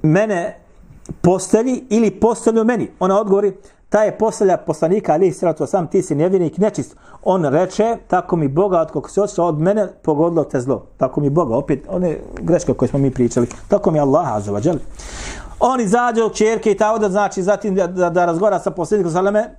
mene 0.03 0.59
postelji 1.21 1.85
ili 1.91 2.11
postelju 2.11 2.65
meni. 2.65 2.91
Ona 3.01 3.21
odgovori, 3.21 3.53
ta 3.89 4.03
je 4.03 4.19
postelja 4.19 4.57
poslanika, 4.57 5.13
ali 5.13 5.33
sratu 5.33 5.67
sam, 5.67 5.87
ti 5.87 6.03
si 6.03 6.15
nevjernik, 6.15 6.59
nečist. 6.59 6.97
On 7.23 7.45
reče, 7.45 7.97
tako 8.07 8.37
mi 8.37 8.49
Boga, 8.49 8.87
od 8.95 9.11
se 9.11 9.23
odšla 9.23 9.45
od 9.45 9.61
mene, 9.61 9.89
pogodilo 10.03 10.45
te 10.45 10.61
zlo. 10.61 10.87
Tako 10.97 11.21
mi 11.21 11.31
Boga, 11.31 11.57
opet, 11.57 11.85
one 11.89 12.19
greške 12.41 12.75
koje 12.75 12.89
smo 12.89 12.99
mi 12.99 13.11
pričali. 13.11 13.47
Tako 13.69 13.91
mi 13.91 14.01
Allah, 14.01 14.33
azzavadžel. 14.33 14.77
On 15.61 15.81
izađe 15.81 16.23
od 16.23 16.35
čerke 16.35 16.71
i 16.71 16.77
ta 16.77 16.99
da 16.99 17.09
znači, 17.09 17.43
zatim 17.43 17.75
da, 17.75 17.87
da, 17.87 18.11
da 18.11 18.25
razgovara 18.25 18.59
sa 18.59 18.71
posljednikom 18.71 19.13
Saleme, 19.13 19.57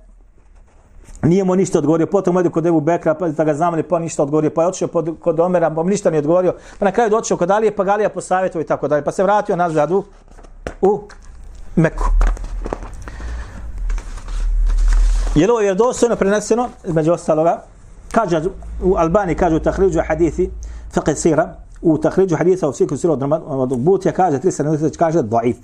nije 1.22 1.44
mu 1.44 1.56
ništa 1.56 1.78
odgovorio, 1.78 2.06
potom 2.06 2.36
ode 2.36 2.50
kod 2.50 2.66
Ebu 2.66 2.80
Bekra, 2.80 3.14
pa 3.14 3.28
da 3.28 3.44
ga 3.44 3.54
zamali, 3.54 3.82
pa 3.82 3.98
ništa 3.98 4.22
odgovorio, 4.22 4.50
pa 4.50 4.62
je 4.62 4.68
otišao 4.68 4.88
pod, 4.88 5.16
kod 5.20 5.40
Omera, 5.40 5.70
pa 5.70 5.82
ništa 5.82 6.10
nije 6.10 6.18
odgovorio, 6.18 6.54
pa 6.78 6.84
na 6.84 6.92
kraju 6.92 7.10
došao 7.10 7.36
kod 7.36 7.50
Alije, 7.50 7.76
pa 7.76 7.84
Galija 7.84 8.08
posavjetuje 8.08 8.62
i 8.62 8.66
tako 8.66 8.88
dalje, 8.88 9.04
pa 9.04 9.12
se 9.12 9.22
vratio 9.22 9.56
nazad 9.56 9.90
u, 9.90 10.04
u 10.80 11.08
Meku. 11.76 12.04
Je 15.34 15.46
li 15.46 15.50
ovo 15.50 15.60
vjerodostojno 15.60 16.16
preneseno, 16.16 16.68
između 16.84 17.12
ostaloga, 17.12 17.62
kaže 18.12 18.42
u 18.82 18.94
Albani, 18.96 19.34
kaže 19.34 19.56
u 19.56 19.60
tahriđu 19.60 20.00
hadithi, 20.08 20.50
fiqh 20.94 21.14
sira, 21.14 21.54
u 21.82 21.98
tahriđu 21.98 22.36
hadisa 22.36 22.68
u 22.68 22.72
fiqh 22.72 22.96
sira 22.96 23.12
od 23.46 23.78
Butija, 23.78 24.12
kaže, 24.12 24.38
370, 24.38 24.96
kaže, 24.96 25.22
daif. 25.22 25.56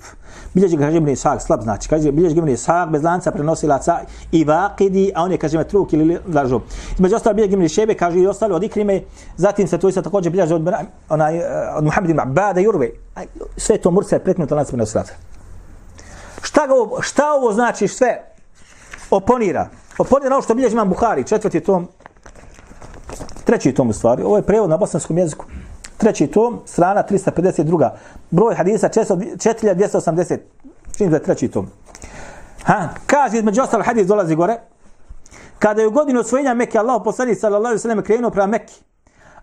Bilježi 0.53 0.77
kaže 0.77 0.97
Ibn 0.97 1.09
Ishaq, 1.09 1.39
slab 1.39 1.61
znači, 1.61 1.89
kaže, 1.89 2.11
bilježi 2.11 2.37
Ibn 2.37 2.49
Ishaq, 2.49 2.89
bez 2.89 3.03
lanca 3.03 3.31
prenosilaca 3.31 3.99
i 4.31 4.45
vaqidi, 4.45 5.11
a 5.15 5.23
on 5.23 5.31
je, 5.31 5.37
kaže, 5.37 5.63
truk 5.63 5.93
ili 5.93 6.19
lažu. 6.33 6.61
Između 6.93 7.15
ostalo, 7.15 7.33
bilježi 7.33 7.53
Ibn 7.53 7.67
Šebe, 7.67 7.93
kaže, 7.93 8.19
i 8.19 8.27
ostalo 8.27 8.55
od 8.55 8.63
ikrime, 8.63 9.01
zatim 9.37 9.67
se 9.67 9.77
to 9.77 9.89
isto 9.89 10.01
također 10.01 10.31
bilježi 10.31 10.53
od, 10.53 10.69
onaj, 11.09 11.37
eh, 11.37 11.43
od 11.75 11.83
Muhammed 11.83 12.09
ibn 12.09 12.19
Abada, 12.19 12.61
Urve. 12.69 12.89
Sve 13.57 13.77
to 13.77 13.91
mursa 13.91 14.15
je 14.15 14.23
preknuto 14.23 14.55
lanca 14.55 14.71
prenosilaca 14.71 15.13
Šta, 16.41 16.67
ga, 16.67 16.73
šta 17.01 17.33
ovo 17.33 17.53
znači 17.53 17.87
sve 17.87 18.21
oponira? 19.11 19.69
Oponira 19.97 20.35
ovo 20.35 20.41
što 20.41 20.55
bilježi 20.55 20.73
imam 20.73 20.89
Buhari, 20.89 21.23
četvrti 21.23 21.59
tom, 21.59 21.87
treći 23.45 23.73
tom 23.73 23.89
u 23.89 23.93
stvari, 23.93 24.23
ovo 24.23 24.37
je 24.37 24.41
prevod 24.41 24.69
na 24.69 24.77
bosanskom 24.77 25.17
jeziku. 25.17 25.45
Treći 25.97 26.27
tom, 26.27 26.59
strana 26.65 27.03
352. 27.09 27.89
Broj 28.31 28.55
hadisa 28.55 28.89
4280. 28.89 30.37
Čini 30.97 31.09
da 31.09 31.15
je 31.15 31.23
treći 31.23 31.47
tom. 31.47 31.67
Ha, 32.63 32.89
kaže 33.05 33.37
između 33.37 33.61
ostalo 33.61 33.83
hadis 33.83 34.07
dolazi 34.07 34.35
gore. 34.35 34.57
Kada 35.59 35.81
je 35.81 35.87
u 35.87 35.91
godinu 35.91 36.19
osvojenja 36.19 36.53
Mekke 36.53 36.79
Allah 36.79 37.01
poslanik 37.03 37.39
sallallahu 37.39 37.65
alejhi 37.65 37.75
ve 37.75 37.79
sellem 37.79 38.03
krenuo 38.03 38.31
prema 38.31 38.47
Mekki. 38.47 38.83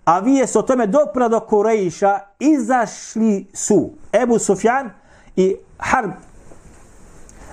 A 0.04 0.18
vijest 0.18 0.56
o 0.56 0.62
tome 0.62 0.86
dopra 0.86 1.28
do 1.28 1.40
Kurejša 1.40 2.18
izašli 2.38 3.46
su 3.54 3.90
Ebu 4.12 4.38
Sufjan 4.38 4.90
i 5.36 5.56
Harb 5.78 6.10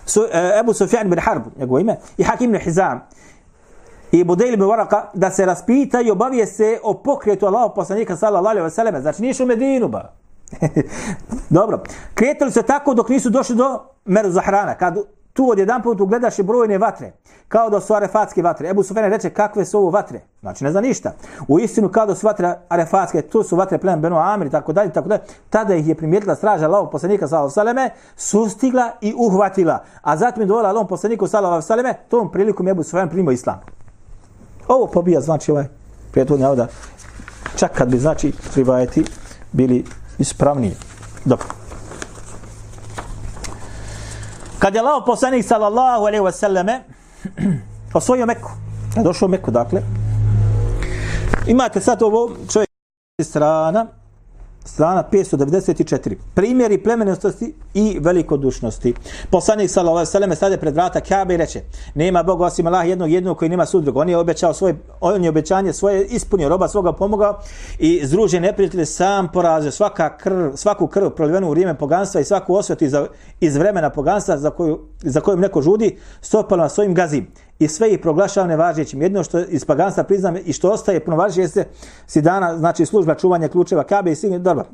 su, 0.09 0.23
e, 0.31 0.59
Ebu 0.59 0.73
Sufjan 0.73 1.09
bin 1.09 1.19
Harb, 1.19 1.43
njegovo 1.57 1.79
ime, 1.79 1.97
i 2.17 2.23
Hakim 2.23 2.51
bin 2.51 2.61
Hizam 2.61 3.01
i 4.11 4.23
Budejl 4.23 4.57
bin 4.57 4.65
Waraka 4.65 5.01
da 5.13 5.31
se 5.31 5.45
raspita 5.45 6.01
i 6.01 6.11
obavije 6.11 6.45
se 6.45 6.79
o 6.83 6.93
pokretu 6.93 7.45
Allahov 7.45 7.73
poslanika 7.73 8.15
sallallahu 8.15 8.47
alejhi 8.47 8.63
ve 8.63 8.69
selleme. 8.69 9.01
Znači 9.01 9.21
nisu 9.21 9.43
u 9.43 9.47
Medinu 9.47 9.87
ba. 9.87 10.13
Dobro. 11.49 11.83
Kretali 12.13 12.51
se 12.51 12.63
tako 12.63 12.93
dok 12.93 13.09
nisu 13.09 13.29
došli 13.29 13.55
do 13.55 13.79
Meru 14.05 14.29
Zahrana. 14.29 14.75
Kad 14.75 14.97
tu 15.33 15.49
odjedan 15.49 15.81
put 15.81 16.01
ugledaš 16.01 16.39
i 16.39 16.43
brojne 16.43 16.77
vatre, 16.77 17.11
kao 17.47 17.69
da 17.69 17.79
su 17.81 17.93
arefatske 17.93 18.41
vatre. 18.41 18.69
Ebu 18.69 18.83
Sufene 18.83 19.09
reče 19.09 19.29
kakve 19.29 19.65
su 19.65 19.77
ovo 19.77 19.89
vatre. 19.89 20.21
Znači 20.41 20.63
ne 20.63 20.71
zna 20.71 20.81
ništa. 20.81 21.11
U 21.47 21.59
istinu 21.59 21.89
kao 21.89 22.05
da 22.05 22.15
su 22.15 22.27
vatre 22.27 22.55
arefatske, 22.69 23.21
tu 23.21 23.43
su 23.43 23.55
vatre 23.55 23.77
plemen 23.77 24.01
Beno 24.01 24.17
Amir 24.17 24.47
i 24.47 24.51
tako 24.51 24.73
dalje, 24.73 24.93
tako 24.93 25.09
dalje. 25.09 25.21
Tada 25.49 25.75
ih 25.75 25.87
je 25.87 25.95
primijetila 25.95 26.35
straža 26.35 26.65
Allahov 26.65 26.89
poslanika 26.89 27.27
sallallahu 27.27 27.59
alejhi 27.59 27.75
ve 27.75 27.81
selleme, 27.81 27.89
sustigla 28.15 28.91
i 29.01 29.13
uhvatila. 29.17 29.83
A 30.01 30.17
zatim 30.17 30.41
je 30.41 30.47
dovela 30.47 30.69
Allahov 30.69 30.87
poslaniku 30.87 31.27
sallallahu 31.27 31.73
alejhi 31.73 31.87
ve 31.87 31.97
tom 32.09 32.31
prilikom 32.31 32.67
je 32.67 32.71
Ebu 32.71 32.83
Sufene 32.83 33.09
primio 33.09 33.31
islam. 33.31 33.59
Ovo 34.69 34.87
pobija 34.87 35.21
znači 35.21 35.51
ovaj 35.51 35.65
prijetvodni 36.11 36.43
navoda. 36.43 36.67
Čak 37.55 37.71
kad 37.71 37.89
bi 37.89 37.99
znači 37.99 38.33
rivajeti 38.55 39.05
bili 39.51 39.85
ispravniji. 40.17 40.75
Dobro. 41.25 41.47
Kad 44.59 44.75
je 44.75 44.81
lao 44.81 45.05
poslanik 45.05 45.45
sallallahu 45.45 46.05
alejhi 46.05 46.25
ve 46.25 46.31
selleme 46.31 46.83
osvojio 47.93 48.25
Meku, 48.25 48.51
došao 49.03 49.25
u 49.25 49.29
Meku, 49.29 49.51
dakle, 49.51 49.81
imate 51.47 51.81
sad 51.81 52.03
ovo 52.03 52.31
čovjek 52.53 52.69
strana, 53.23 53.87
strana 54.73 55.03
594. 55.11 56.15
Primjeri 56.33 56.83
plemenosti 56.83 57.53
i 57.73 57.97
velikodušnosti. 57.99 58.93
Poslanik 59.29 59.69
sallallahu 59.69 59.95
alejhi 59.97 60.07
ve 60.07 60.11
selleme 60.11 60.35
stade 60.35 60.57
pred 60.57 60.73
vrata 60.73 61.01
Kabe 61.01 61.33
i 61.33 61.37
reče: 61.37 61.61
Nema 61.95 62.23
Boga 62.23 62.45
osim 62.45 62.67
Allah 62.67 62.87
jednog 62.87 63.11
jednog 63.11 63.37
koji 63.37 63.49
nema 63.49 63.65
sudrug. 63.65 63.97
On 63.97 64.09
je 64.09 64.17
obećao 64.17 64.53
svoje 64.53 64.75
on 65.01 65.23
je 65.23 65.29
obećanje 65.29 65.73
svoje 65.73 66.05
ispunio, 66.05 66.49
roba 66.49 66.67
svoga 66.67 66.93
pomogao 66.93 67.39
i 67.79 68.01
združen 68.03 68.41
neprijatelje 68.41 68.85
sam 68.85 69.27
porazio 69.27 69.71
svaka 69.71 70.17
krv, 70.17 70.51
svaku 70.55 70.87
krv 70.87 71.09
prolivenu 71.09 71.47
u 71.47 71.51
vrijeme 71.51 71.77
poganstva 71.77 72.21
i 72.21 72.25
svaku 72.25 72.55
osvetu 72.55 72.85
iz, 72.85 72.93
iz 73.39 73.57
vremena 73.57 73.89
poganstva 73.89 74.37
za 74.37 74.49
koju 74.49 74.79
za 75.01 75.21
kojom 75.21 75.39
neko 75.39 75.61
žudi 75.61 75.97
stopalama 76.21 76.69
svojim 76.69 76.93
gazim 76.93 77.27
i 77.59 77.67
sve 77.67 77.93
ih 77.93 77.99
proglašava 77.99 78.47
nevažećim. 78.47 79.01
Jedno 79.01 79.23
što 79.23 79.39
iz 79.39 79.65
paganstva 79.65 80.03
priznam 80.03 80.35
i 80.45 80.53
što 80.53 80.71
ostaje 80.71 81.05
puno 81.05 81.17
važnije 81.17 81.43
jeste 81.43 81.67
si 82.07 82.21
dana, 82.21 82.57
znači 82.57 82.85
služba 82.85 83.15
čuvanja 83.15 83.47
ključeva 83.47 83.83
Kabe 83.83 84.11
i 84.11 84.15
svih 84.15 84.39
dobro. 84.39 84.65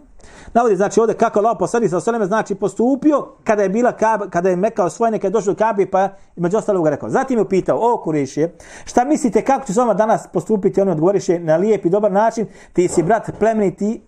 Navodi 0.53 0.75
znači 0.75 0.99
ovdje 0.99 1.15
kako 1.15 1.39
Allah 1.39 1.55
poslanik 1.59 1.89
sa 1.89 1.97
osvrame 1.97 2.25
znači 2.25 2.55
postupio 2.55 3.27
kada 3.43 3.63
je 3.63 3.69
bila 3.69 3.91
Kabe, 3.91 4.25
kada 4.29 4.49
je 4.49 4.55
Meka 4.55 4.85
osvojena, 4.85 5.17
kada 5.17 5.27
je 5.27 5.31
došao 5.31 5.53
do 5.53 5.57
Kabe 5.57 5.85
pa 5.91 6.09
među 6.35 6.57
ostalog 6.57 6.87
rekao. 6.87 7.09
Zatim 7.09 7.37
je 7.37 7.41
upitao, 7.41 7.79
o 7.81 8.01
Kurešije, 8.03 8.55
šta 8.85 9.05
mislite 9.05 9.41
kako 9.41 9.65
će 9.65 9.73
s 9.73 9.77
vama 9.77 9.93
danas 9.93 10.27
postupiti? 10.33 10.81
On 10.81 10.89
odgovoriše 10.89 11.39
na 11.39 11.55
lijep 11.55 11.85
i 11.85 11.89
dobar 11.89 12.11
način, 12.11 12.45
ti 12.73 12.87
si 12.87 13.03
brat 13.03 13.31
plemeniti 13.39 14.01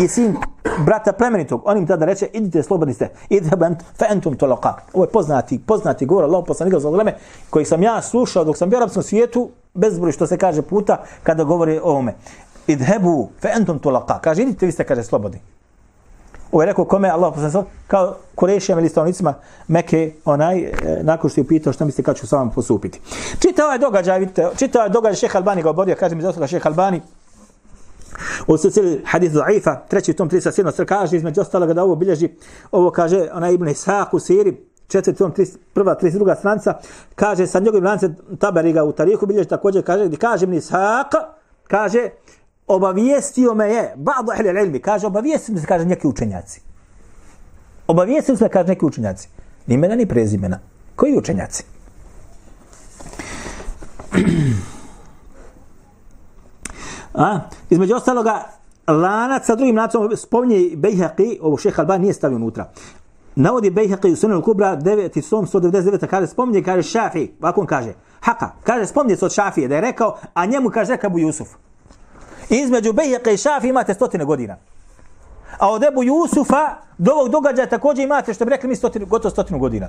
i 0.00 0.08
sin 0.08 0.36
brata 0.84 1.12
plemenitog. 1.12 1.62
On 1.64 1.78
im 1.78 1.86
tada 1.86 2.04
reče, 2.04 2.26
idite 2.32 2.62
slobodni 2.62 2.94
ste, 2.94 3.10
idite 3.28 3.56
fe 3.98 4.06
entum 4.10 4.36
toloka. 4.36 4.74
Ovo 4.92 5.04
je 5.04 5.10
poznati, 5.10 5.58
poznati 5.58 6.06
govor 6.06 6.24
Allah 6.24 6.44
poslanika 6.46 6.80
za 6.80 6.90
vreme 6.90 7.16
koji 7.50 7.64
sam 7.64 7.82
ja 7.82 8.02
slušao 8.02 8.44
dok 8.44 8.56
sam 8.56 8.70
bio 8.70 8.78
u 8.78 8.80
arapskom 8.80 9.02
svijetu, 9.02 9.50
bezbroj 9.74 10.12
što 10.12 10.26
se 10.26 10.36
kaže 10.36 10.62
puta 10.62 11.04
kada 11.22 11.44
govori 11.44 11.78
o 11.78 11.90
ovome. 11.90 12.14
Idhebu 12.66 13.28
fa 13.40 13.48
entum 13.56 13.78
toloka. 13.78 14.18
Kaže, 14.18 14.42
idite, 14.42 14.66
vi 14.66 14.72
ste, 14.72 14.84
kaže, 14.84 15.02
slobodni. 15.02 15.40
Ovo 16.52 16.62
je 16.62 16.66
rekao 16.66 16.84
kome 16.84 17.08
Allah 17.08 17.34
poslanik 17.34 17.68
kao 17.86 18.16
Kurešijama 18.34 18.80
ili 18.80 18.88
stanovnicima 18.88 19.34
Meke, 19.68 20.12
onaj, 20.24 20.58
e, 20.58 20.72
nakon 21.02 21.30
što 21.30 21.40
je 21.40 21.46
pitao 21.46 21.72
šta 21.72 21.84
mislite 21.84 22.02
kako 22.02 22.18
ću 22.18 22.26
s 22.26 22.32
vama 22.32 22.50
posupiti. 22.50 23.00
Čita 23.38 23.64
ovaj 23.64 23.78
događaj, 23.78 24.18
vidite, 24.18 24.48
čita 24.56 24.78
ovaj 24.78 24.90
događaj 24.90 25.16
šeha 25.16 25.38
Albani 25.38 25.62
ga 25.62 25.70
oborio, 25.70 25.96
kaže 26.00 26.14
mi 26.14 26.22
za 26.22 26.46
šeha 26.46 26.68
Albani, 26.68 27.00
u 28.46 28.56
silsili 28.56 29.02
hadith 29.04 29.34
Zaifa, 29.34 29.76
treći 29.88 30.12
tom 30.12 30.30
37. 30.30 30.72
str 30.72 30.84
kaže 30.84 31.16
između 31.16 31.40
ostaloga 31.40 31.74
da 31.74 31.84
ovo 31.84 31.96
bilježi, 31.96 32.28
ovo 32.70 32.90
kaže 32.90 33.28
ona 33.32 33.50
Ibn 33.50 33.68
Ishaq 33.68 34.06
u 34.12 34.18
Siri, 34.18 34.56
četvrti 34.88 35.18
tom 35.18 35.32
31. 35.32 35.56
32. 35.74 36.38
stranca, 36.38 36.78
kaže 37.14 37.46
sa 37.46 37.58
njegovim 37.58 37.84
lancem 37.84 38.16
Taberiga 38.38 38.84
u 38.84 38.92
tarihu 38.92 39.26
bilježi 39.26 39.48
također 39.48 39.84
kaže, 39.84 40.06
gdje 40.06 40.16
kaže 40.16 40.44
Ibn 40.44 40.54
Ishaq, 40.54 41.14
kaže, 41.68 42.08
obavijestio 42.66 43.54
me 43.54 43.68
je, 43.68 43.94
ba'du 43.96 44.32
ahli 44.32 44.60
ilmi, 44.64 44.78
kaže, 44.78 45.06
obavijestio 45.06 45.54
me 45.54 45.60
se, 45.60 45.66
kaže, 45.66 45.84
neki 45.84 46.06
učenjaci. 46.06 46.60
Obavijestio 47.86 48.36
se, 48.36 48.48
kaže, 48.48 48.68
neki 48.68 48.84
učenjaci. 48.84 49.28
Ni 49.66 49.74
imena, 49.74 49.94
ni 49.94 50.06
prezimena. 50.06 50.58
Koji 50.96 51.18
učenjaci? 51.18 51.64
A, 57.14 57.40
između 57.70 57.94
ostaloga, 57.94 58.42
lanac 58.86 59.46
sa 59.46 59.54
drugim 59.54 59.76
lancom 59.76 60.16
spominje 60.16 60.76
Bejhaqi, 60.76 61.38
ovo 61.42 61.56
šeha 61.56 61.82
Alban 61.82 62.00
nije 62.00 62.12
stavio 62.12 62.36
unutra. 62.36 62.68
Navodi 63.34 63.70
Bejhaqi 63.70 64.12
u 64.12 64.16
Sunan 64.16 64.42
Kubra 64.42 64.76
9. 64.76 65.22
199. 65.22 66.06
kaže 66.06 66.26
spominje, 66.26 66.62
kaže 66.62 66.82
Šafi, 66.82 67.30
ovako 67.40 67.60
on 67.60 67.66
kaže, 67.66 67.94
haka, 68.20 68.50
kaže 68.64 68.86
spominje 68.86 69.16
se 69.16 69.24
od 69.24 69.32
Šafije 69.32 69.68
da 69.68 69.74
je 69.74 69.80
rekao, 69.80 70.18
a 70.34 70.46
njemu 70.46 70.70
kaže 70.70 70.96
Ebu 71.02 71.18
Jusuf. 71.18 71.48
Između 72.48 72.92
Bejhaqi 72.92 73.34
i 73.34 73.36
Šafi 73.36 73.68
imate 73.68 73.94
stotine 73.94 74.24
godina. 74.24 74.56
A 75.58 75.70
od 75.70 75.84
Ebu 75.84 76.02
Jusufa 76.02 76.76
do 76.98 77.12
ovog 77.12 77.28
događaja 77.28 77.68
također 77.68 78.04
imate, 78.04 78.34
što 78.34 78.44
bi 78.44 78.50
rekli 78.50 78.68
mi, 78.68 78.76
stotinu, 78.76 79.06
gotovo 79.06 79.30
stotinu 79.30 79.58
godina. 79.58 79.88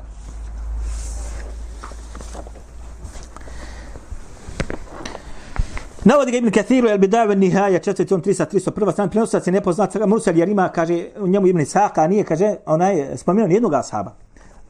Navodi 6.05 6.31
ga 6.31 6.37
Ibn 6.37 6.51
Kathiru, 6.51 6.89
El 6.89 6.97
Bidav, 6.97 7.29
Nihaja, 7.37 7.79
4. 7.79 8.05
tom 8.05 8.21
300, 8.21 8.45
301. 8.45 8.91
stran, 8.91 9.09
prenosac 9.09 9.47
je 9.47 9.51
nepoznat, 9.51 9.95
Mursel 10.07 10.37
jer 10.37 10.49
ima, 10.49 10.69
kaže, 10.69 11.05
u 11.19 11.27
njemu 11.27 11.47
Ibn 11.47 11.59
Isaka, 11.59 12.07
nije, 12.07 12.23
kaže, 12.23 12.55
onaj, 12.65 13.17
spomenuo 13.17 13.47
nijednog 13.47 13.73
ashaba. 13.73 14.11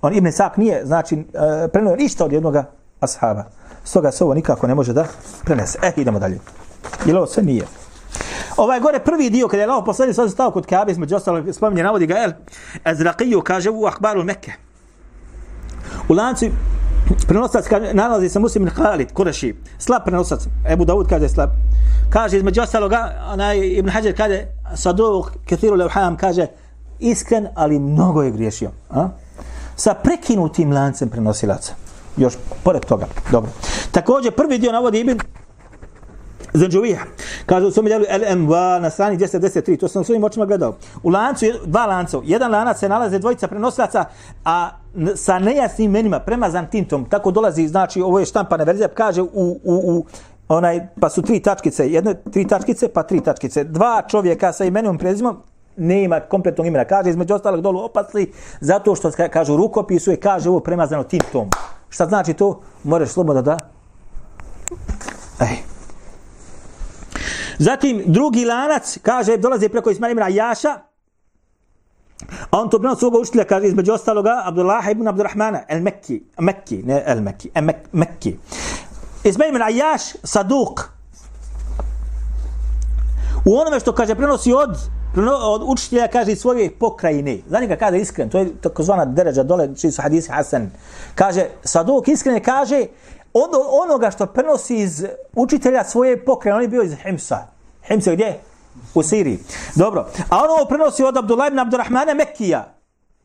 On 0.02 0.16
Ibn 0.16 0.28
Isak 0.28 0.58
nije, 0.58 0.86
znači, 0.86 1.16
e, 1.16 1.20
uh, 1.20 1.72
prenuo 1.74 1.96
ništa 1.96 2.26
od 2.26 2.32
jednog 2.32 2.56
ashaba. 3.00 3.44
Stoga 3.84 4.12
se 4.12 4.24
ovo 4.24 4.34
nikako 4.34 4.68
ne 4.68 4.76
može 4.76 4.94
da 4.94 5.06
prenese. 5.46 5.80
Eh, 5.84 5.92
idemo 5.98 6.20
dalje. 6.20 6.40
Jer 7.06 7.18
ovo 7.18 7.26
sve 7.26 7.44
nije. 7.44 7.66
Ovaj 8.58 8.80
gore 8.80 9.00
prvi 9.00 9.30
dio, 9.30 9.48
kada 9.48 9.64
je 9.64 9.70
Allah 9.70 9.84
poslanik 9.86 10.16
sada 10.16 10.30
stao 10.30 10.52
kod 10.52 10.66
Kabe, 10.66 10.92
između 10.92 11.16
ostalog 11.16 11.46
spominje, 11.52 11.84
navodi 11.84 12.06
ga 12.06 12.16
El 12.18 12.32
Azraqiju, 12.84 13.44
kaže 13.44 13.70
u 13.70 13.86
Ahbaru 13.86 14.24
Mekke. 14.24 14.52
U 16.10 16.14
lancu 16.14 16.46
prenosac 17.28 17.68
kaže, 17.68 17.94
nalazi 17.94 18.30
se 18.30 18.40
Muslim 18.40 18.70
Khalid, 18.70 19.14
Kureši, 19.14 19.56
slab 19.78 20.04
prenosac, 20.06 20.48
Ebu 20.70 20.86
Dawud 20.86 21.10
kaže 21.10 21.30
slab. 21.30 21.50
Kaže, 22.10 22.38
između 22.38 22.62
ostaloga, 22.62 23.26
onaj 23.34 23.58
Ibn 23.58 23.90
Hajar 23.90 24.14
kaže, 24.18 24.46
Saduk, 24.76 25.32
Kethiru 25.46 25.76
Levham, 25.76 26.18
kaže, 26.18 26.48
iskren, 27.00 27.48
ali 27.56 27.80
mnogo 27.80 28.22
je 28.22 28.32
griješio. 28.32 28.72
A? 28.90 29.10
Sa 29.76 29.94
prekinutim 29.94 30.72
lancem 30.72 31.10
prenosilaca. 31.10 31.74
Još 32.18 32.34
pored 32.64 32.86
toga. 32.86 33.08
Dobro. 33.32 33.52
Također, 33.92 34.32
prvi 34.32 34.58
dio 34.58 34.72
navodi 34.72 35.00
Ibn 35.00 35.18
Zanđuvija. 36.54 37.00
Kaže 37.46 37.66
u 37.66 37.72
svom 37.72 37.86
djelu 37.86 38.04
LMV 38.04 38.52
na 38.82 38.90
strani 38.90 39.18
293. 39.18 39.80
To 39.80 39.88
sam 39.88 40.02
u 40.02 40.06
svojim 40.06 40.24
očima 40.24 40.46
gledao. 40.46 40.76
U 41.04 41.10
lancu, 41.10 41.46
dva 41.66 41.86
lanca. 41.86 42.18
Jedan 42.24 42.52
lanac 42.52 42.80
se 42.80 42.90
nalaze 42.90 43.20
dvojica 43.20 43.48
prenosilaca, 43.48 44.06
a 44.46 44.70
sa 45.16 45.40
nejasnim 45.40 45.92
imenima, 45.92 46.20
premazan 46.20 46.68
tintom. 46.70 47.06
Tako 47.10 47.32
dolazi, 47.32 47.68
znači, 47.68 48.02
ovo 48.02 48.20
je 48.20 48.26
štampana 48.26 48.64
verzija, 48.64 48.88
kaže 48.88 49.22
u, 49.22 49.28
u, 49.34 49.60
u 49.64 50.06
onaj, 50.48 50.88
pa 51.00 51.10
su 51.10 51.22
tri 51.22 51.40
tačkice, 51.40 51.90
jedne 51.90 52.14
tri 52.32 52.48
tačkice, 52.48 52.88
pa 52.88 53.04
tri 53.04 53.22
tačkice. 53.22 53.64
Dva 53.64 54.02
čovjeka 54.08 54.54
sa 54.54 54.66
imenom 54.66 54.98
prezimom, 54.98 55.38
nema 55.78 56.20
kompletnog 56.20 56.68
imena. 56.68 56.86
Kaže, 56.86 57.10
između 57.10 57.34
ostalog 57.34 57.62
dolu 57.62 57.80
opasli, 57.80 58.32
zato 58.62 58.96
što, 58.96 59.12
kažu, 59.32 59.58
rukopisu 59.58 60.12
je, 60.12 60.18
kaže, 60.18 60.50
ovo 60.50 60.60
premazano 60.60 61.04
tintom. 61.04 61.50
Šta 61.90 62.06
znači 62.06 62.34
to? 62.34 62.62
Moraš 62.84 63.10
slobodno 63.10 63.42
da... 63.42 63.58
Ej. 65.40 65.73
Zatim, 67.60 68.04
drugi 68.06 68.46
lanac, 68.46 68.98
kaže, 69.02 69.38
dolaze 69.38 69.70
preko 69.70 69.92
Ismail 69.92 70.12
ibn 70.12 70.24
Jaša, 70.30 70.80
A 72.52 72.60
on 72.60 72.70
to 72.70 72.80
prenosi 72.80 73.00
svoga 73.00 73.20
učitelja, 73.20 73.44
kaže, 73.44 73.68
između 73.68 73.94
ostaloga, 73.94 74.42
Abdullah 74.46 74.92
ibn 74.92 75.08
Abdurrahmana, 75.08 75.64
el 75.68 75.82
Mekki, 75.82 76.24
Mekki, 76.40 76.84
ne 76.84 77.04
el 77.06 77.22
Mekki, 77.22 77.50
el 77.54 77.64
Mekki. 77.92 78.38
Ismail 79.24 79.50
ibn 79.50 79.62
Ajaš, 79.62 80.02
Saduk. 80.24 80.90
U 83.46 83.58
onome 83.58 83.80
što 83.80 83.94
kaže, 83.94 84.16
prenosi 84.16 84.54
od, 84.54 84.78
od 85.44 85.62
učitelja, 85.66 86.08
kaže, 86.08 86.32
iz 86.32 86.40
svoje 86.40 86.72
pokrajine. 86.72 87.38
Za 87.48 87.60
njega 87.60 87.76
kaže 87.76 88.00
iskren, 88.00 88.30
to 88.30 88.40
je 88.40 88.56
takozvana 88.62 89.06
deređa 89.06 89.44
dole, 89.44 89.76
čiji 89.76 89.92
su 89.92 90.02
hadisi 90.02 90.32
Hasan. 90.32 90.72
Kaže, 91.16 91.46
Saduk 91.64 92.08
iskren 92.08 92.44
kaže, 92.44 92.86
od 93.34 93.50
onoga 93.84 94.12
što 94.12 94.26
prenosi 94.26 94.76
iz 94.76 95.06
učitelja 95.36 95.84
svoje 95.84 96.26
pokrajine, 96.26 96.56
on 96.56 96.62
je 96.62 96.68
bio 96.68 96.82
iz 96.84 96.94
Himsa. 96.94 97.38
Himsa 97.88 98.12
gdje? 98.12 98.40
U 98.94 99.04
Siriji. 99.04 99.40
Dobro. 99.76 100.06
A 100.30 100.38
on 100.44 100.50
ovo 100.50 100.66
prenosi 100.66 101.04
od 101.04 101.18
Abdullah 101.18 101.48
ibn 101.48 101.60
Abdurrahmana 101.60 102.14
Mekija, 102.14 102.74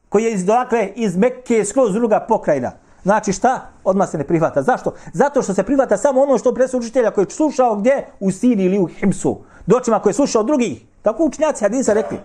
koji 0.08 0.24
je 0.24 0.32
iz, 0.32 0.44
dakle, 0.44 0.92
iz 0.96 1.16
Mekke 1.16 1.64
skroz 1.64 1.92
druga 1.92 2.20
pokrajina. 2.28 2.72
Znači 3.02 3.32
šta? 3.32 3.60
Odmah 3.84 4.10
se 4.10 4.18
ne 4.18 4.24
prihvata. 4.24 4.62
Zašto? 4.62 4.94
Zato 5.12 5.42
što 5.42 5.54
se 5.54 5.62
prihvata 5.62 5.96
samo 5.96 6.22
ono 6.22 6.38
što 6.38 6.54
prenosi 6.54 6.76
učitelja 6.76 7.10
koji 7.10 7.24
je 7.24 7.30
slušao 7.30 7.76
gdje? 7.76 8.06
U 8.20 8.30
Siriji 8.30 8.66
ili 8.66 8.78
u 8.78 8.86
Himsu. 8.86 9.38
Doćima 9.66 10.00
koji 10.00 10.10
je 10.10 10.14
slušao 10.14 10.42
drugih. 10.42 10.82
Tako 11.02 11.24
učinjaci 11.24 11.64
hadisa 11.64 11.92
rekli. 11.92 12.18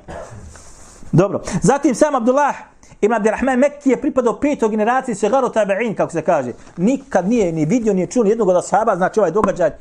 Dobro. 1.12 1.42
Zatim 1.62 1.96
sam 1.96 2.16
Abdullah 2.16 2.56
Ibn 3.04 3.14
Abdirrahman 3.14 3.60
Mekki 3.60 3.90
je 3.90 4.02
pripadao 4.02 4.40
petoj 4.40 4.70
generaciji 4.70 5.16
Segaru 5.16 5.48
Tabe'in, 5.48 5.96
kako 5.96 6.12
se 6.12 6.22
kaže. 6.22 6.52
Nikad 6.78 7.30
nije 7.30 7.52
ni 7.52 7.66
vidio, 7.66 7.94
ni 7.94 8.08
čuo 8.08 8.24
ni 8.24 8.30
jednog 8.30 8.48
od 8.48 8.58
ashaba, 8.58 8.96
znači 8.96 9.20
ovaj 9.20 9.32
događaj 9.32 9.72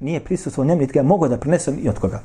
nije 0.00 0.24
prisustvo 0.24 0.64
njemu, 0.64 0.80
niti 0.80 0.92
ga 0.92 1.02
mogo 1.02 1.28
da 1.28 1.38
prenese 1.38 1.74
i 1.82 1.88
od 1.88 1.98
koga. 1.98 2.20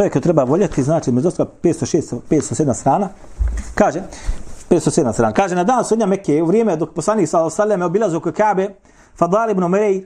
čovjeka 0.00 0.20
treba 0.20 0.44
voljeti, 0.44 0.82
znači 0.82 1.12
među 1.12 1.28
506, 1.28 2.20
507 2.30 2.74
strana, 2.74 3.08
kaže, 3.74 4.02
507 4.70 5.12
strana, 5.12 5.32
kaže, 5.32 5.54
na 5.54 5.64
dan 5.64 5.84
sudnja 5.84 6.06
Mekke, 6.06 6.42
u 6.42 6.46
vrijeme 6.46 6.76
dok 6.76 6.94
poslanik 6.94 7.28
sa 7.28 7.50
Saleme 7.50 7.84
obilazu 7.84 8.16
oko 8.16 8.32
Kabe, 8.32 8.68
Fadal 9.16 9.50
ibn 9.50 9.62
Umerej, 9.62 10.04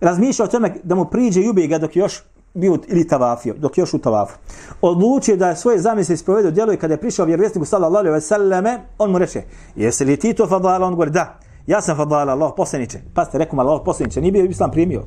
razmišljao 0.00 0.46
o 0.46 0.50
tome 0.50 0.74
da 0.82 0.94
mu 0.94 1.04
priđe 1.04 1.40
i 1.40 1.48
ubije 1.48 1.68
ga 1.68 1.78
dok 1.78 1.96
još 1.96 2.22
bio 2.54 2.78
ili 2.88 3.08
tavafio, 3.08 3.54
dok 3.58 3.78
još 3.78 3.94
u 3.94 3.98
tavafu. 3.98 4.38
Odlučio 4.80 5.36
da 5.36 5.56
svoje 5.56 5.78
zamisli 5.78 6.16
sprovede 6.16 6.48
u 6.48 6.50
djelu 6.50 6.72
i 6.72 6.76
kada 6.76 6.94
je 6.94 7.00
prišao 7.00 7.26
vjerovjesniku 7.26 7.64
sallallahu 7.64 8.00
alejhi 8.00 8.14
ve 8.14 8.20
selleme, 8.20 8.80
on 8.98 9.10
mu 9.10 9.18
reče: 9.18 9.42
"Jesi 9.76 10.04
li 10.04 10.16
ti 10.16 10.34
to 10.34 10.46
Fadal?" 10.46 10.82
On 10.82 10.92
govori: 10.92 11.10
"Da, 11.10 11.38
ja 11.66 11.80
sam 11.80 11.96
Fadal, 11.96 12.30
Allah 12.30 12.52
poslanice." 12.56 13.00
Pa 13.14 13.24
ste 13.24 13.38
rekao 13.38 13.60
Allah 13.60 13.80
poslanice, 13.84 14.20
nije 14.20 14.32
bio 14.32 14.44
islam 14.44 14.70
primio. 14.70 15.02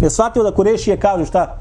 Ne 0.00 0.10
shvatio 0.10 0.42
da 0.42 0.54
Kurešije 0.54 1.00
kažu 1.00 1.24
šta? 1.24 1.58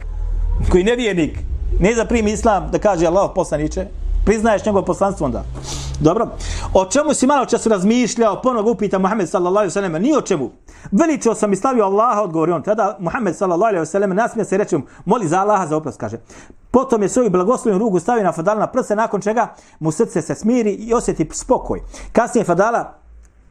koji 0.71 0.83
ne 0.83 0.95
vjernik, 0.95 1.39
ne 1.79 1.95
zaprimi 1.95 2.31
islam, 2.31 2.71
da 2.71 2.79
kaže 2.79 3.07
Allah 3.07 3.31
poslaniče, 3.35 3.87
priznaješ 4.25 4.65
njegovo 4.65 4.85
poslanstvo 4.85 5.25
onda. 5.25 5.43
Dobro. 5.99 6.27
O 6.73 6.85
čemu 6.85 7.13
si 7.13 7.27
malo 7.27 7.45
čas 7.45 7.67
razmišljao, 7.67 8.41
ponovo 8.41 8.71
upita 8.71 8.99
Muhammed 8.99 9.29
sallallahu 9.29 9.57
alejhi 9.57 9.67
ve 9.67 9.71
sellem, 9.71 10.01
ni 10.01 10.17
o 10.17 10.21
čemu. 10.21 10.51
Veličio 10.91 11.35
sam 11.35 11.53
i 11.53 11.55
slavio 11.55 11.85
Allaha, 11.85 12.21
odgovori 12.21 12.51
on. 12.51 12.63
Tada 12.63 12.97
Muhammed 12.99 13.35
sallallahu 13.35 13.67
alejhi 13.67 13.79
ve 13.79 13.85
sellem 13.85 14.15
nasmije 14.15 14.45
se 14.45 14.57
rečem, 14.57 14.83
moli 15.05 15.27
za 15.27 15.39
Allaha 15.39 15.67
za 15.67 15.77
oprost, 15.77 15.99
kaže. 15.99 16.17
Potom 16.71 17.01
je 17.01 17.09
svoju 17.09 17.29
blagoslovnu 17.29 17.79
ruku 17.79 17.99
stavio 17.99 18.23
na 18.23 18.31
Fadala 18.31 18.59
na 18.59 18.67
prse, 18.67 18.95
nakon 18.95 19.21
čega 19.21 19.53
mu 19.79 19.91
srce 19.91 20.21
se 20.21 20.35
smiri 20.35 20.71
i 20.71 20.93
osjeti 20.93 21.29
spokoj. 21.31 21.81
Kasnije 22.11 22.45
Fadala 22.45 23.04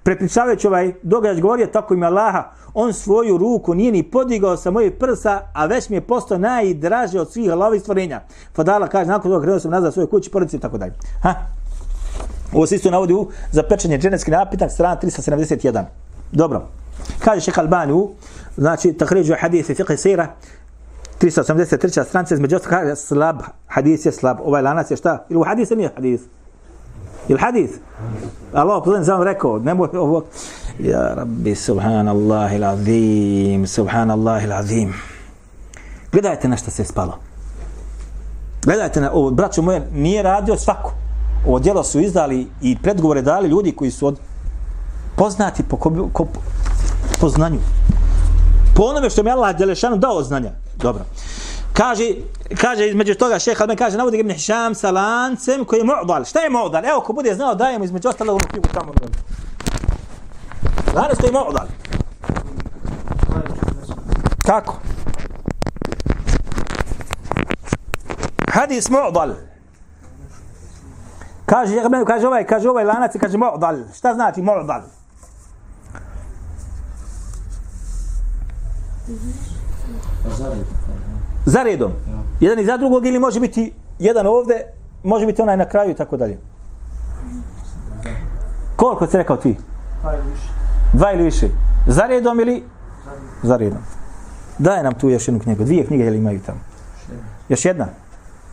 prepričavajući 0.05 0.67
ovaj 0.67 0.93
događaj 1.03 1.41
govorio 1.41 1.67
tako 1.67 1.95
ima 1.95 2.07
Allaha, 2.07 2.45
on 2.75 2.93
svoju 2.93 3.39
ruku 3.39 3.75
nije 3.75 3.93
ni 3.93 4.03
podigao 4.03 4.57
sa 4.57 4.71
mojih 4.71 4.93
prsa, 4.93 5.41
a 5.55 5.67
već 5.67 5.89
mi 5.89 5.97
je 5.97 6.01
postao 6.01 6.39
najdraže 6.39 7.21
od 7.21 7.33
svih 7.33 7.53
Allahovih 7.53 7.83
stvorenja. 7.83 8.21
Fadala 8.55 8.89
kaže, 8.89 9.11
nakon 9.11 9.31
toga 9.31 9.43
krenuo 9.43 9.61
sam 9.61 9.71
nazad 9.71 9.93
svoje 9.93 10.07
kući, 10.07 10.31
porodice 10.31 10.57
i 10.57 10.61
tako 10.61 10.79
dalje. 10.79 10.93
Ha? 11.23 11.35
Ovo 12.53 12.67
se 12.67 12.75
isto 12.75 12.91
navodi 12.91 13.15
u 13.15 13.31
zapečenje 13.53 13.99
dženevski 13.99 14.31
napitak, 14.31 14.71
strana 14.71 14.97
371. 15.03 15.85
Dobro. 16.33 16.63
Kaže 17.19 17.41
šeha 17.41 17.61
Albani 17.61 18.09
znači, 18.57 18.93
tahređu 18.93 19.35
hadisi 19.41 19.75
fiqh 19.75 19.97
sira, 19.97 20.29
383. 21.21 22.05
stranca, 22.05 22.35
između 22.35 22.57
ostalo 22.57 22.71
kaže 22.71 22.97
slab, 22.97 23.37
hadis 23.67 24.07
je 24.07 24.13
slab, 24.13 24.39
ovaj 24.45 24.63
lanac 24.63 24.91
je 24.91 24.97
šta? 24.97 25.27
Ili 25.29 25.41
u 25.41 25.43
hadis 25.43 25.71
nije 25.71 25.91
hadis? 25.95 26.21
Ili 27.29 27.41
hadis? 27.41 27.71
Allah 28.53 28.83
poslanik 28.85 29.07
sam 29.07 29.23
rekao, 29.23 29.59
nemoj 29.59 29.89
ovo. 29.93 30.25
Ja 30.79 31.15
rabbi, 31.15 31.55
subhanallahi 31.55 32.59
subhanallah 32.59 33.67
subhanallahi 33.67 34.53
azim. 34.53 34.95
Gledajte 36.13 36.49
na 36.49 36.57
šta 36.57 36.71
se 36.71 36.85
spalo. 36.85 37.19
Gledajte 38.65 39.01
na 39.01 39.13
ovo, 39.13 39.31
braćo 39.31 39.63
moje, 39.63 39.89
nije 39.93 40.23
radio 40.23 40.57
svako. 40.57 40.93
Ovo 41.47 41.59
djelo 41.59 41.85
su 41.85 42.01
izdali 42.01 42.47
i 42.63 42.77
predgovore 42.83 43.23
dali 43.23 43.49
ljudi 43.49 43.73
koji 43.73 43.91
su 43.91 44.07
od 44.07 44.19
poznati 45.17 45.63
po, 45.63 45.77
ko, 45.77 46.09
ko, 46.13 46.27
po 47.21 47.29
znanju. 47.29 47.59
Po 48.77 48.83
onome 48.83 49.11
što 49.11 49.23
mi 49.23 49.31
Allah 49.31 49.57
Đelešanu 49.57 49.97
dao 49.97 50.23
znanja. 50.23 50.51
Dobro. 50.77 51.05
Kaže, 51.75 52.15
kaže 52.61 52.89
između 52.89 53.15
toga 53.15 53.39
šeha 53.39 53.63
Alben 53.63 53.77
kaže, 53.77 53.97
navodi 53.97 54.19
Ibn 54.19 54.31
Hisham 54.31 54.75
sa 54.75 54.91
lancem 54.91 55.65
koji 55.65 55.79
je 55.79 55.85
mu'dal. 55.85 56.25
Šta 56.25 56.41
je 56.41 56.51
mu'dal? 56.51 56.91
Evo, 56.91 57.01
ko 57.01 57.13
bude 57.13 57.35
znao, 57.35 57.55
dajemo 57.55 57.85
između 57.85 58.09
ostalo 58.09 58.33
ono 58.33 58.47
knjigu 58.51 58.69
tamo. 58.75 58.93
Lanac 60.95 61.19
koji 61.21 61.29
je 61.29 61.33
mu'dal. 61.33 61.67
Kako? 64.47 64.81
Hadis 68.49 68.91
mu'dal. 68.91 69.35
Kaže, 71.47 71.77
kaže 72.07 72.27
ovaj, 72.27 72.47
kaže 72.47 72.69
ovaj 72.69 72.85
lanac, 72.85 73.15
i 73.15 73.19
kaže 73.19 73.39
mu'dal. 73.39 73.83
Šta 73.95 74.15
znači 74.15 74.43
mu'dal? 74.43 74.83
Pa 80.25 80.84
Za 81.45 81.63
redom. 81.63 81.93
Jedan 82.41 82.59
i 82.59 82.65
za 82.65 82.77
drugog 82.77 83.07
ili 83.07 83.19
može 83.19 83.41
biti 83.41 83.73
jedan 83.99 84.27
ovde, 84.27 84.63
može 85.03 85.27
biti 85.27 85.43
onaj 85.43 85.57
na 85.57 85.69
kraju 85.69 85.91
i 85.91 85.95
tako 85.95 86.17
dalje. 86.17 86.39
Koliko 88.77 89.07
si 89.07 89.17
rekao 89.17 89.37
ti? 89.37 89.57
Dva 90.93 91.13
ili 91.13 91.23
više. 91.23 91.49
Za 91.87 92.03
redom 92.03 92.41
ili? 92.41 92.63
Za 93.43 93.57
redom. 93.57 93.79
Daj 94.59 94.83
nam 94.83 94.95
tu 94.95 95.09
još 95.11 95.29
jednu 95.29 95.41
knjigu. 95.41 95.65
Dvije 95.65 95.87
knjige 95.87 96.05
ili 96.05 96.19
imaju 96.19 96.41
tamo? 96.47 96.61
Još 97.49 97.65
jedna? 97.65 97.87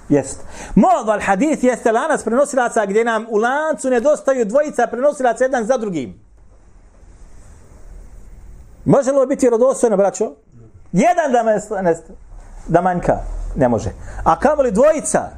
Jest. 0.10 0.43
Modal 0.75 1.19
hadith 1.21 1.63
jeste 1.63 1.91
lanac 1.91 2.23
prenosilaca 2.23 2.86
gdje 2.86 3.06
nam 3.06 3.25
u 3.30 3.38
lancu 3.38 3.89
nedostaju 3.89 4.45
dvojica 4.45 4.88
prenosilaca 4.88 5.43
jedan 5.43 5.65
za 5.65 5.77
drugim. 5.77 6.19
Može 8.86 9.12
li 9.12 9.27
biti 9.27 9.49
rodostojno, 9.49 9.97
braćo? 9.97 10.32
Jedan 10.91 11.32
da, 11.32 11.43
me, 11.43 11.82
ne, 11.82 11.95
da 12.71 12.81
manjka. 12.81 13.17
Ne 13.55 13.67
može. 13.67 13.91
A 14.23 14.39
kamo 14.39 14.62
li 14.62 14.71
dvojica? 14.71 15.29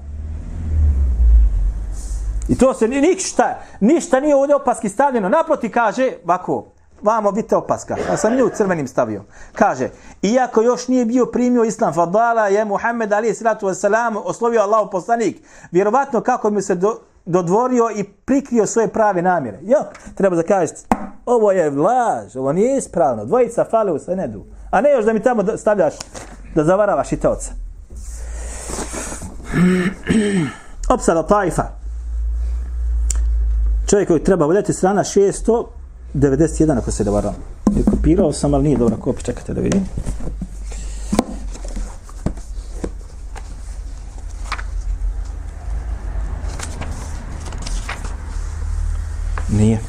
I 2.48 2.58
to 2.58 2.74
se 2.74 2.88
ništa, 2.88 3.60
ništa 3.80 4.20
nije 4.20 4.36
ovdje 4.36 4.56
opaski 4.56 4.90
stavljeno. 4.90 5.30
Naproti 5.30 5.70
kaže, 5.70 6.12
ovako, 6.24 6.66
vamo 7.02 7.32
vidite 7.32 7.56
opaska. 7.56 7.98
Ja 8.10 8.18
sam 8.18 8.36
nju 8.36 8.50
crvenim 8.54 8.88
stavio. 8.88 9.24
Kaže, 9.54 9.90
iako 10.22 10.62
još 10.62 10.88
nije 10.88 11.06
bio 11.06 11.26
primio 11.26 11.64
islam 11.64 11.94
fadala, 11.94 12.48
je 12.48 12.66
Muhammed 12.66 13.14
ali 13.14 13.34
salatu 13.34 13.68
Veselam 13.68 14.18
oslovio 14.18 14.62
Allahu 14.62 14.92
poslanik. 14.92 15.38
Vjerovatno 15.72 16.22
kako 16.22 16.50
mi 16.50 16.62
se 16.62 16.76
do, 16.76 17.00
dodvorio 17.26 17.90
i 17.96 18.04
prikrio 18.04 18.66
svoje 18.66 18.88
prave 18.88 19.22
namjere. 19.22 19.60
Jo, 19.62 19.80
treba 20.16 20.36
da 20.36 20.44
kažete, 20.44 20.82
ovo 21.26 21.52
je 21.52 21.72
laž, 21.72 22.36
ovo 22.36 22.54
nije 22.54 22.78
ispravno. 22.78 23.26
Dvojica 23.26 23.66
fale 23.72 23.92
u 23.92 24.00
senedu. 24.00 24.46
A 24.72 24.82
ne 24.82 24.92
još 24.92 25.06
da 25.06 25.14
mi 25.14 25.24
tamo 25.24 25.58
stavljaš 25.58 25.94
da 26.56 26.64
zavaravaš 26.64 27.12
i. 27.12 27.18
Opsada 30.90 31.28
Taifa. 31.28 31.64
Čovjek 33.88 34.08
koji 34.08 34.24
treba 34.24 34.46
voljeti 34.46 34.74
strana 34.74 35.04
691 35.04 36.78
ako 36.78 36.92
se 36.92 37.04
da 37.04 37.12
varam. 37.12 37.34
Je 37.76 37.84
kopirao 37.84 38.34
sam, 38.34 38.54
ali 38.54 38.64
nije 38.64 38.78
dobro 38.78 38.98
kopi. 38.98 39.24
Čekajte 39.24 39.54
da 39.54 39.62
vidim. 39.62 39.86
Nije. 49.50 49.80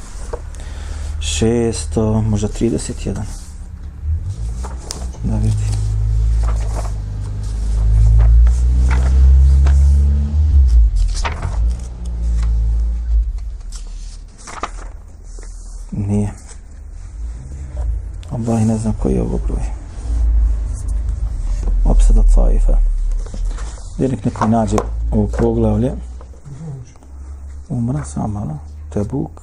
600, 1.20 2.22
možda 2.22 2.48
31. 2.48 3.14
Da 5.24 5.36
vidim. 5.36 5.73
Nije. 15.96 16.32
Allah 18.30 18.62
ne 18.66 18.78
znam 18.78 18.94
koji 19.02 19.14
je 19.14 19.22
ovo 19.22 19.38
broj. 19.46 19.62
Opsada 21.84 22.22
Taifa. 22.34 22.78
Gdje 23.94 24.08
nek 24.08 24.24
neko 24.24 24.46
nađe 24.46 24.76
ovo 25.10 25.28
poglavlje. 25.38 25.92
Umra, 27.68 28.04
samo 28.04 28.24
ono, 28.24 28.40
malo. 28.40 28.58
Tebuk. 28.90 29.40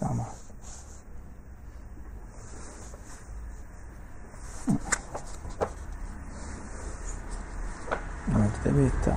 Tebuk. 0.00 0.24
Ajde, 8.34 8.50
deveta. 8.64 9.16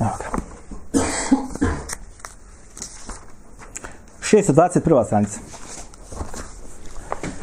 Evo 0.00 0.10
ga. 0.18 0.44
621. 4.34 5.04
stranica. 5.04 5.40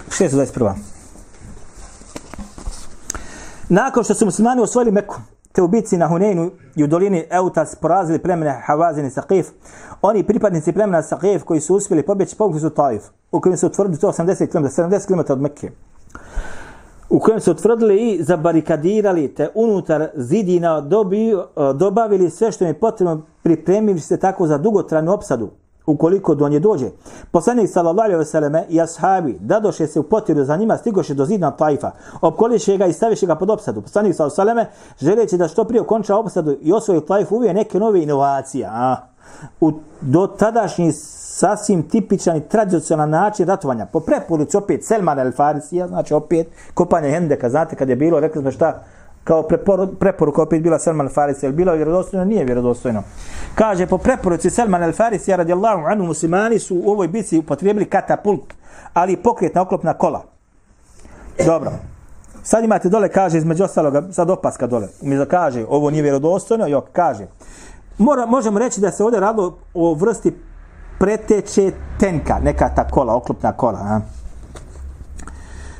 621. 0.09 0.73
Nakon 3.69 4.03
što 4.03 4.13
su 4.13 4.25
muslimani 4.25 4.61
osvojili 4.61 4.91
Meku, 4.91 5.15
te 5.51 5.61
u 5.61 5.69
na 5.97 6.07
Huneinu 6.07 6.51
i 6.75 6.83
u 6.83 6.87
dolini 6.87 7.25
Eutas 7.29 7.75
porazili 7.75 8.19
plemene 8.19 8.61
Havazin 8.65 9.05
i 9.05 9.09
Saqif, 9.09 9.45
oni 10.01 10.23
pripadnici 10.23 10.71
plemena 10.71 11.01
Saqif 11.03 11.43
koji 11.43 11.61
su 11.61 11.75
uspjeli 11.75 12.05
pobjeći 12.05 12.35
povukli 12.35 12.59
su 12.59 12.69
Taif, 12.69 13.03
u 13.31 13.41
kojem 13.41 13.57
su 13.57 13.67
utvrdili 13.67 13.99
to 13.99 14.07
80 14.07 14.47
km, 14.47 14.65
70 14.65 15.07
km 15.07 15.33
od 15.33 15.41
Mekke 15.41 15.71
u 17.11 17.19
kojem 17.19 17.39
su 17.39 17.51
utvrdili 17.51 17.97
i 17.97 18.23
zabarikadirali 18.23 19.35
te 19.35 19.49
unutar 19.55 20.09
zidina 20.15 20.81
dobi, 20.81 21.33
dobavili 21.75 22.29
sve 22.29 22.51
što 22.51 22.63
im 22.63 22.69
je 22.69 22.79
potrebno 22.79 23.21
pripremili 23.43 23.99
se 23.99 24.17
tako 24.17 24.47
za 24.47 24.57
dugotrajnu 24.57 25.13
opsadu 25.13 25.49
ukoliko 25.85 26.35
do 26.35 26.49
nje 26.49 26.59
dođe. 26.59 26.89
Poslanik 27.31 27.69
sallallahu 27.69 28.05
alejhi 28.05 28.19
ve 28.19 28.25
selleme 28.25 28.65
i 28.69 28.81
ashabi 28.81 29.37
dadoše 29.39 29.87
se 29.87 29.99
u 29.99 30.03
potiru 30.03 30.43
za 30.43 30.57
njima 30.57 30.77
stigoše 30.77 31.13
do 31.13 31.25
zidna 31.25 31.51
Taifa. 31.51 31.91
Opkoliše 32.21 32.77
ga 32.77 32.85
i 32.85 32.93
staviše 32.93 33.25
ga 33.25 33.35
pod 33.35 33.49
opsadu. 33.49 33.81
Poslanik 33.81 34.15
sallallahu 34.15 34.41
alejhi 34.41 34.57
ve 34.57 34.65
selleme 34.65 35.15
želeći 35.15 35.37
da 35.37 35.47
što 35.47 35.63
prije 35.63 35.81
okonča 35.81 36.15
opsadu 36.15 36.57
i 36.61 36.73
osvoji 36.73 37.05
Taif 37.05 37.31
uvije 37.31 37.53
neke 37.53 37.79
nove 37.79 38.03
inovacije. 38.03 38.67
A, 38.71 38.95
u 39.61 39.71
do 40.01 40.27
tadašnji 40.27 40.91
sasvim 40.91 41.89
tipičan 41.89 42.37
i 42.37 42.47
tradicionalan 42.47 43.09
način 43.09 43.47
ratovanja. 43.47 43.85
Po 43.85 43.99
preporuci 43.99 44.57
opet 44.57 44.85
Selman 44.85 45.19
el 45.19 45.31
Farisija, 45.31 45.87
znači 45.87 46.13
opet 46.13 46.47
kopanje 46.73 47.09
Hendeka, 47.09 47.49
znate 47.49 47.75
kad 47.75 47.89
je 47.89 47.95
bilo, 47.95 48.19
rekli 48.19 48.41
smo 48.41 48.51
šta, 48.51 48.83
kao 49.23 49.43
preporuka 49.99 50.41
opet 50.41 50.61
bila 50.61 50.79
Salman 50.79 51.07
al-Farisi, 51.07 51.45
je 51.45 51.51
bilo 51.51 51.73
vjerodostojno? 51.73 52.25
Nije 52.25 52.45
vjerodostojno. 52.45 53.03
Kaže, 53.55 53.87
po 53.87 53.97
preporuci 53.97 54.49
Salman 54.49 54.83
al-Farisi, 54.83 55.35
radijallahu 55.35 55.85
anhu, 55.85 56.05
muslimani 56.05 56.59
su 56.59 56.75
u 56.75 56.91
ovoj 56.91 57.07
bici 57.07 57.37
upotrijebili 57.37 57.85
katapult, 57.85 58.53
ali 58.93 59.17
pokretna 59.17 59.61
oklopna 59.61 59.93
kola. 59.93 60.23
Dobro. 61.45 61.71
Sad 62.43 62.63
imate 62.63 62.89
dole, 62.89 63.09
kaže, 63.09 63.37
između 63.37 63.63
ostaloga, 63.63 64.03
sad 64.11 64.29
opaska 64.29 64.67
dole. 64.67 64.87
Mi 65.01 65.25
kaže, 65.25 65.65
ovo 65.69 65.89
nije 65.89 66.01
vjerodostojno, 66.01 66.67
jok, 66.67 66.85
kaže. 66.91 67.27
Mora, 67.97 68.25
možemo 68.25 68.59
reći 68.59 68.81
da 68.81 68.91
se 68.91 69.03
ovdje 69.03 69.19
radilo 69.19 69.57
o 69.73 69.93
vrsti 69.93 70.37
preteče 70.99 71.71
tenka, 71.99 72.39
neka 72.43 72.69
ta 72.75 72.87
kola, 72.87 73.15
oklopna 73.15 73.51
kola. 73.51 73.79
A? 73.79 74.01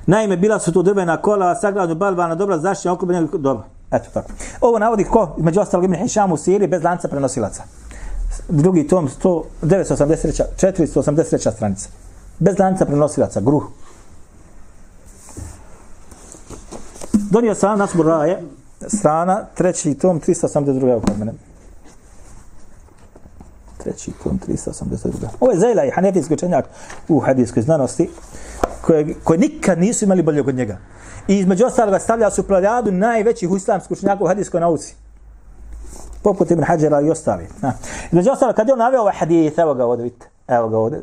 Naime, 0.06 0.38
bila 0.38 0.60
su 0.60 0.72
tu 0.72 0.84
drvena 0.84 1.18
kola, 1.18 1.56
sagradno 1.56 1.96
balvana, 1.96 2.36
dobra 2.36 2.58
zaštita, 2.58 2.92
oklopna, 2.92 3.22
dobro. 3.22 3.64
Eto 3.92 4.10
tako. 4.14 4.30
Ovo 4.62 4.80
navodi 4.80 5.04
ko? 5.04 5.36
Među 5.38 5.60
ostalog 5.60 5.86
ime 5.86 5.98
Hišam 5.98 6.32
u 6.32 6.38
Siriji 6.38 6.68
bez 6.68 6.84
lanca 6.84 7.08
prenosilaca. 7.08 7.64
Drugi 8.50 8.88
tom, 8.88 9.10
100, 9.24 9.44
983, 9.62 10.44
483 10.62 11.52
stranica. 11.52 11.90
Bez 12.40 12.60
lanca 12.60 12.86
prenosilaca, 12.86 13.42
gruh. 13.42 13.64
Donio 17.14 17.56
sam 17.56 17.80
nasbu 17.80 18.04
Raje, 18.04 18.44
strana, 18.88 19.46
treći 19.56 19.94
tom, 19.94 20.22
382. 20.22 20.92
evo 20.92 21.02
kod 21.08 21.20
mene 21.20 21.34
treći 23.84 24.12
tom 24.24 24.40
382. 24.48 25.28
Ovo 25.40 25.52
je 25.52 25.60
Zajla 25.60 25.86
i 25.86 25.90
hanefijski 25.90 26.34
učenjak 26.34 26.66
u 27.08 27.20
hadijskoj 27.20 27.64
znanosti 27.64 28.10
koje, 28.82 29.16
koje 29.24 29.40
nikad 29.40 29.80
nisu 29.80 30.06
imali 30.06 30.24
bolje 30.24 30.42
od 30.42 30.56
njega. 30.56 30.78
I 31.28 31.38
između 31.38 31.66
ostaloga 31.66 32.00
stavlja 32.00 32.30
su 32.32 32.48
plejadu 32.48 32.92
najvećih 32.92 33.50
islamskih 33.58 33.92
učenjaka 33.92 34.24
u 34.24 34.28
hadijskoj 34.28 34.62
nauci. 34.62 34.96
Poput 36.24 36.52
Ibn 36.52 36.64
Hajjara 36.64 37.02
i 37.02 37.10
ostali. 37.10 37.48
Ha. 37.62 37.72
Između 38.06 38.32
ostaloga, 38.32 38.56
kad 38.56 38.68
je 38.68 38.74
on 38.74 38.80
naveo 38.80 39.02
ovaj 39.02 39.14
hadijith, 39.14 39.60
evo 39.60 39.74
ga 39.74 39.86
ovdje, 39.86 40.04
vidite, 40.04 40.28
evo 40.48 40.70
ga 40.70 40.78
ovdje, 40.78 41.02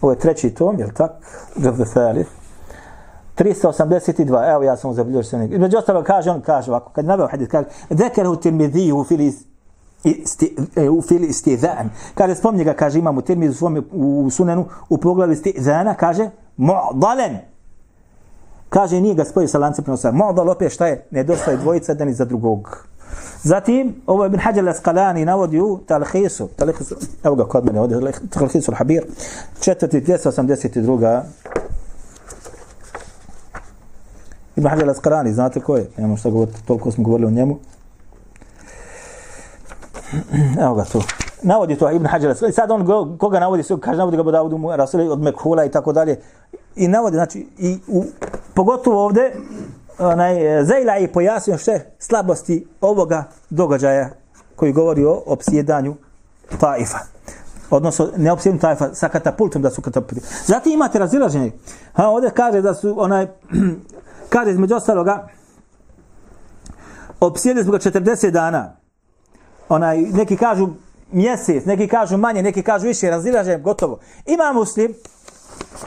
ovo 0.00 0.12
je 0.12 0.18
treći 0.18 0.50
tom, 0.50 0.78
jel 0.78 0.88
tak? 0.94 1.10
Gdje 1.56 1.84
thalith. 1.84 2.30
382, 3.38 4.52
evo 4.52 4.62
ja 4.62 4.76
sam 4.76 4.94
zabilježio 4.94 5.22
što 5.22 5.38
nekaj. 5.38 5.54
Između 5.54 5.78
ostalo 5.78 6.02
kaže, 6.02 6.30
on 6.30 6.40
kaže 6.40 6.70
ovako, 6.70 6.92
kad 6.92 7.04
je 7.04 7.08
naveo 7.08 7.26
hadith, 7.26 7.50
kaže, 7.50 7.66
Dekeru 7.90 8.36
tirmidiju 8.36 8.98
u 8.98 9.04
fili 9.04 9.32
e, 10.76 10.90
u 10.90 11.02
fili 11.02 11.26
istizan. 11.26 11.90
Kaže, 12.14 12.34
spomni 12.34 12.64
ga, 12.64 12.74
kaže, 12.74 12.98
imamo 12.98 13.20
termin 13.20 13.50
u 13.50 13.54
svom 13.54 13.84
u 13.92 14.30
sunenu, 14.30 14.66
u 14.88 14.98
pogledu 14.98 15.32
istizana, 15.32 15.94
kaže, 15.94 16.30
mu'dalen. 16.58 17.38
Kaže, 18.68 19.00
nije 19.00 19.14
ga 19.14 19.24
spojio 19.24 19.48
sa 19.48 19.58
lancem 19.58 19.84
prenosa. 19.84 20.12
Mu'dal 20.12 20.50
opet 20.50 20.72
šta 20.72 20.86
je? 20.86 21.06
Nedostaje 21.10 21.56
dvojica 21.56 21.94
da 21.94 22.04
ni 22.04 22.14
za 22.14 22.24
drugog. 22.24 22.88
Zatim, 23.42 23.94
ovo 24.06 24.24
je 24.24 24.28
Ibn 24.28 24.38
Hajar 24.38 24.64
al-Asqalani 24.64 25.24
navodi 25.24 25.60
u 25.60 25.78
Talhisu. 25.86 26.48
Talhisu, 26.56 26.96
evo 27.24 27.34
ga 27.36 27.44
kod 27.44 27.64
mene, 27.64 27.80
ovdje 27.80 28.12
Talhisu 28.30 28.72
al-Habir. 28.72 29.02
Četvrti, 29.60 30.00
282. 30.00 31.22
Ibn 34.56 34.68
Hajar 34.68 34.88
al-Asqalani, 34.88 35.32
znate 35.32 35.60
ko 35.60 35.76
je? 35.76 35.90
Nemo 35.96 36.16
šta 36.16 36.30
govoriti, 36.30 36.62
toliko 36.66 36.90
smo 36.90 37.04
govorili 37.04 37.26
o 37.26 37.30
njemu. 37.30 37.58
Evo 40.60 40.74
ga 40.74 40.84
tu. 40.84 41.02
Navodi 41.42 41.76
to 41.76 41.90
Ibn 41.90 42.06
Hajar. 42.06 42.36
I 42.48 42.52
sad 42.52 42.70
on 42.70 42.84
go, 42.84 43.16
koga 43.18 43.40
navodi, 43.40 43.62
sve 43.62 43.80
kaže 43.80 43.98
navodi 43.98 44.16
ga 44.16 44.22
bo 44.22 44.58
mu 44.58 44.76
Rasuli 44.76 45.08
od 45.08 45.20
Mekhula 45.20 45.64
i 45.64 45.70
tako 45.70 45.92
dalje. 45.92 46.20
I 46.76 46.88
navodi, 46.88 47.16
znači, 47.16 47.46
i 47.58 47.78
u, 47.88 48.04
pogotovo 48.54 49.04
ovde, 49.04 49.32
onaj, 49.98 50.58
eh, 50.60 50.64
Zajla 50.64 50.92
je 50.92 51.12
pojasnio 51.12 51.58
što 51.58 51.72
slabosti 51.98 52.66
ovoga 52.80 53.24
događaja 53.50 54.10
koji 54.56 54.72
govori 54.72 55.04
o 55.04 55.22
opsjedanju 55.26 55.94
Taifa. 56.60 56.98
Odnosno, 57.70 58.08
ne 58.16 58.32
opsjedanju 58.32 58.60
Taifa, 58.60 58.94
sa 58.94 59.08
katapultom 59.08 59.62
da 59.62 59.70
su 59.70 59.82
katapulti. 59.82 60.24
Zatim 60.46 60.72
imate 60.72 60.98
razilaženje. 60.98 61.52
Ha, 61.92 62.06
ovde 62.06 62.30
kaže 62.30 62.60
da 62.60 62.74
su, 62.74 62.94
onaj, 62.98 63.26
kaže 64.34 64.50
između 64.50 64.74
ostaloga, 64.74 65.28
opsjedili 67.20 67.64
smo 67.64 67.72
ga 67.72 67.78
40 67.78 68.30
dana 68.30 68.78
onaj, 69.68 69.98
neki 69.98 70.36
kažu 70.36 70.68
mjesec, 71.12 71.64
neki 71.64 71.88
kažu 71.88 72.16
manje, 72.16 72.42
neki 72.42 72.62
kažu 72.62 72.86
više, 72.86 73.10
razilažem, 73.10 73.62
gotovo. 73.62 73.98
Ima 74.26 74.52
muslim, 74.52 74.94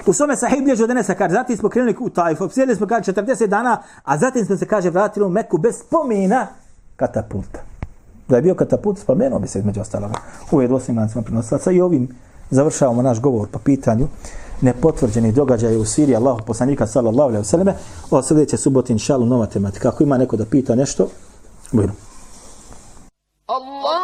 u 0.05 0.13
svome 0.13 0.35
sahih 0.37 0.63
bliže 0.63 0.83
od 0.83 0.89
Enesa, 0.89 1.15
kaže, 1.15 1.33
zatim 1.33 1.57
smo 1.57 1.69
krenuli 1.69 1.95
u 1.99 2.09
Tajf, 2.09 2.41
obsjedili 2.41 2.75
smo, 2.75 2.87
kaže, 2.87 3.13
40 3.13 3.47
dana, 3.47 3.81
a 4.03 4.17
zatim 4.17 4.45
smo 4.45 4.57
se, 4.57 4.65
kaže, 4.65 4.89
vratili 4.89 5.25
u 5.25 5.29
Meku 5.29 5.57
bez 5.57 5.75
spomina 5.79 6.47
katapulta. 6.95 7.59
Da 8.27 8.35
je 8.35 8.41
bio 8.41 8.55
katapult, 8.55 8.99
spomenuo 8.99 9.39
bi 9.39 9.47
se 9.47 9.61
među 9.61 9.81
ostalama. 9.81 10.15
U 10.51 10.61
je 10.61 10.67
dvosim 10.67 10.97
lancima 10.97 11.21
prinosilaca 11.21 11.71
i 11.71 11.81
ovim 11.81 12.09
završavamo 12.49 13.01
naš 13.01 13.19
govor 13.19 13.47
po 13.47 13.59
pitanju 13.59 14.07
nepotvrđeni 14.61 15.31
događaj 15.31 15.77
u 15.77 15.85
Siriji 15.85 16.15
Allahu 16.15 16.41
poslanika 16.45 16.87
sallallahu 16.87 17.29
alejhi 17.29 17.41
ve 17.41 17.43
selleme 17.43 17.75
o 18.11 18.21
sljedeće 18.21 18.57
subote 18.57 18.93
inshallah 18.93 19.29
nova 19.29 19.45
tematika 19.45 19.89
ako 19.89 20.03
ima 20.03 20.17
neko 20.17 20.37
da 20.37 20.45
pita 20.45 20.75
nešto 20.75 21.07
bujno 21.71 21.93
Allah 23.45 24.00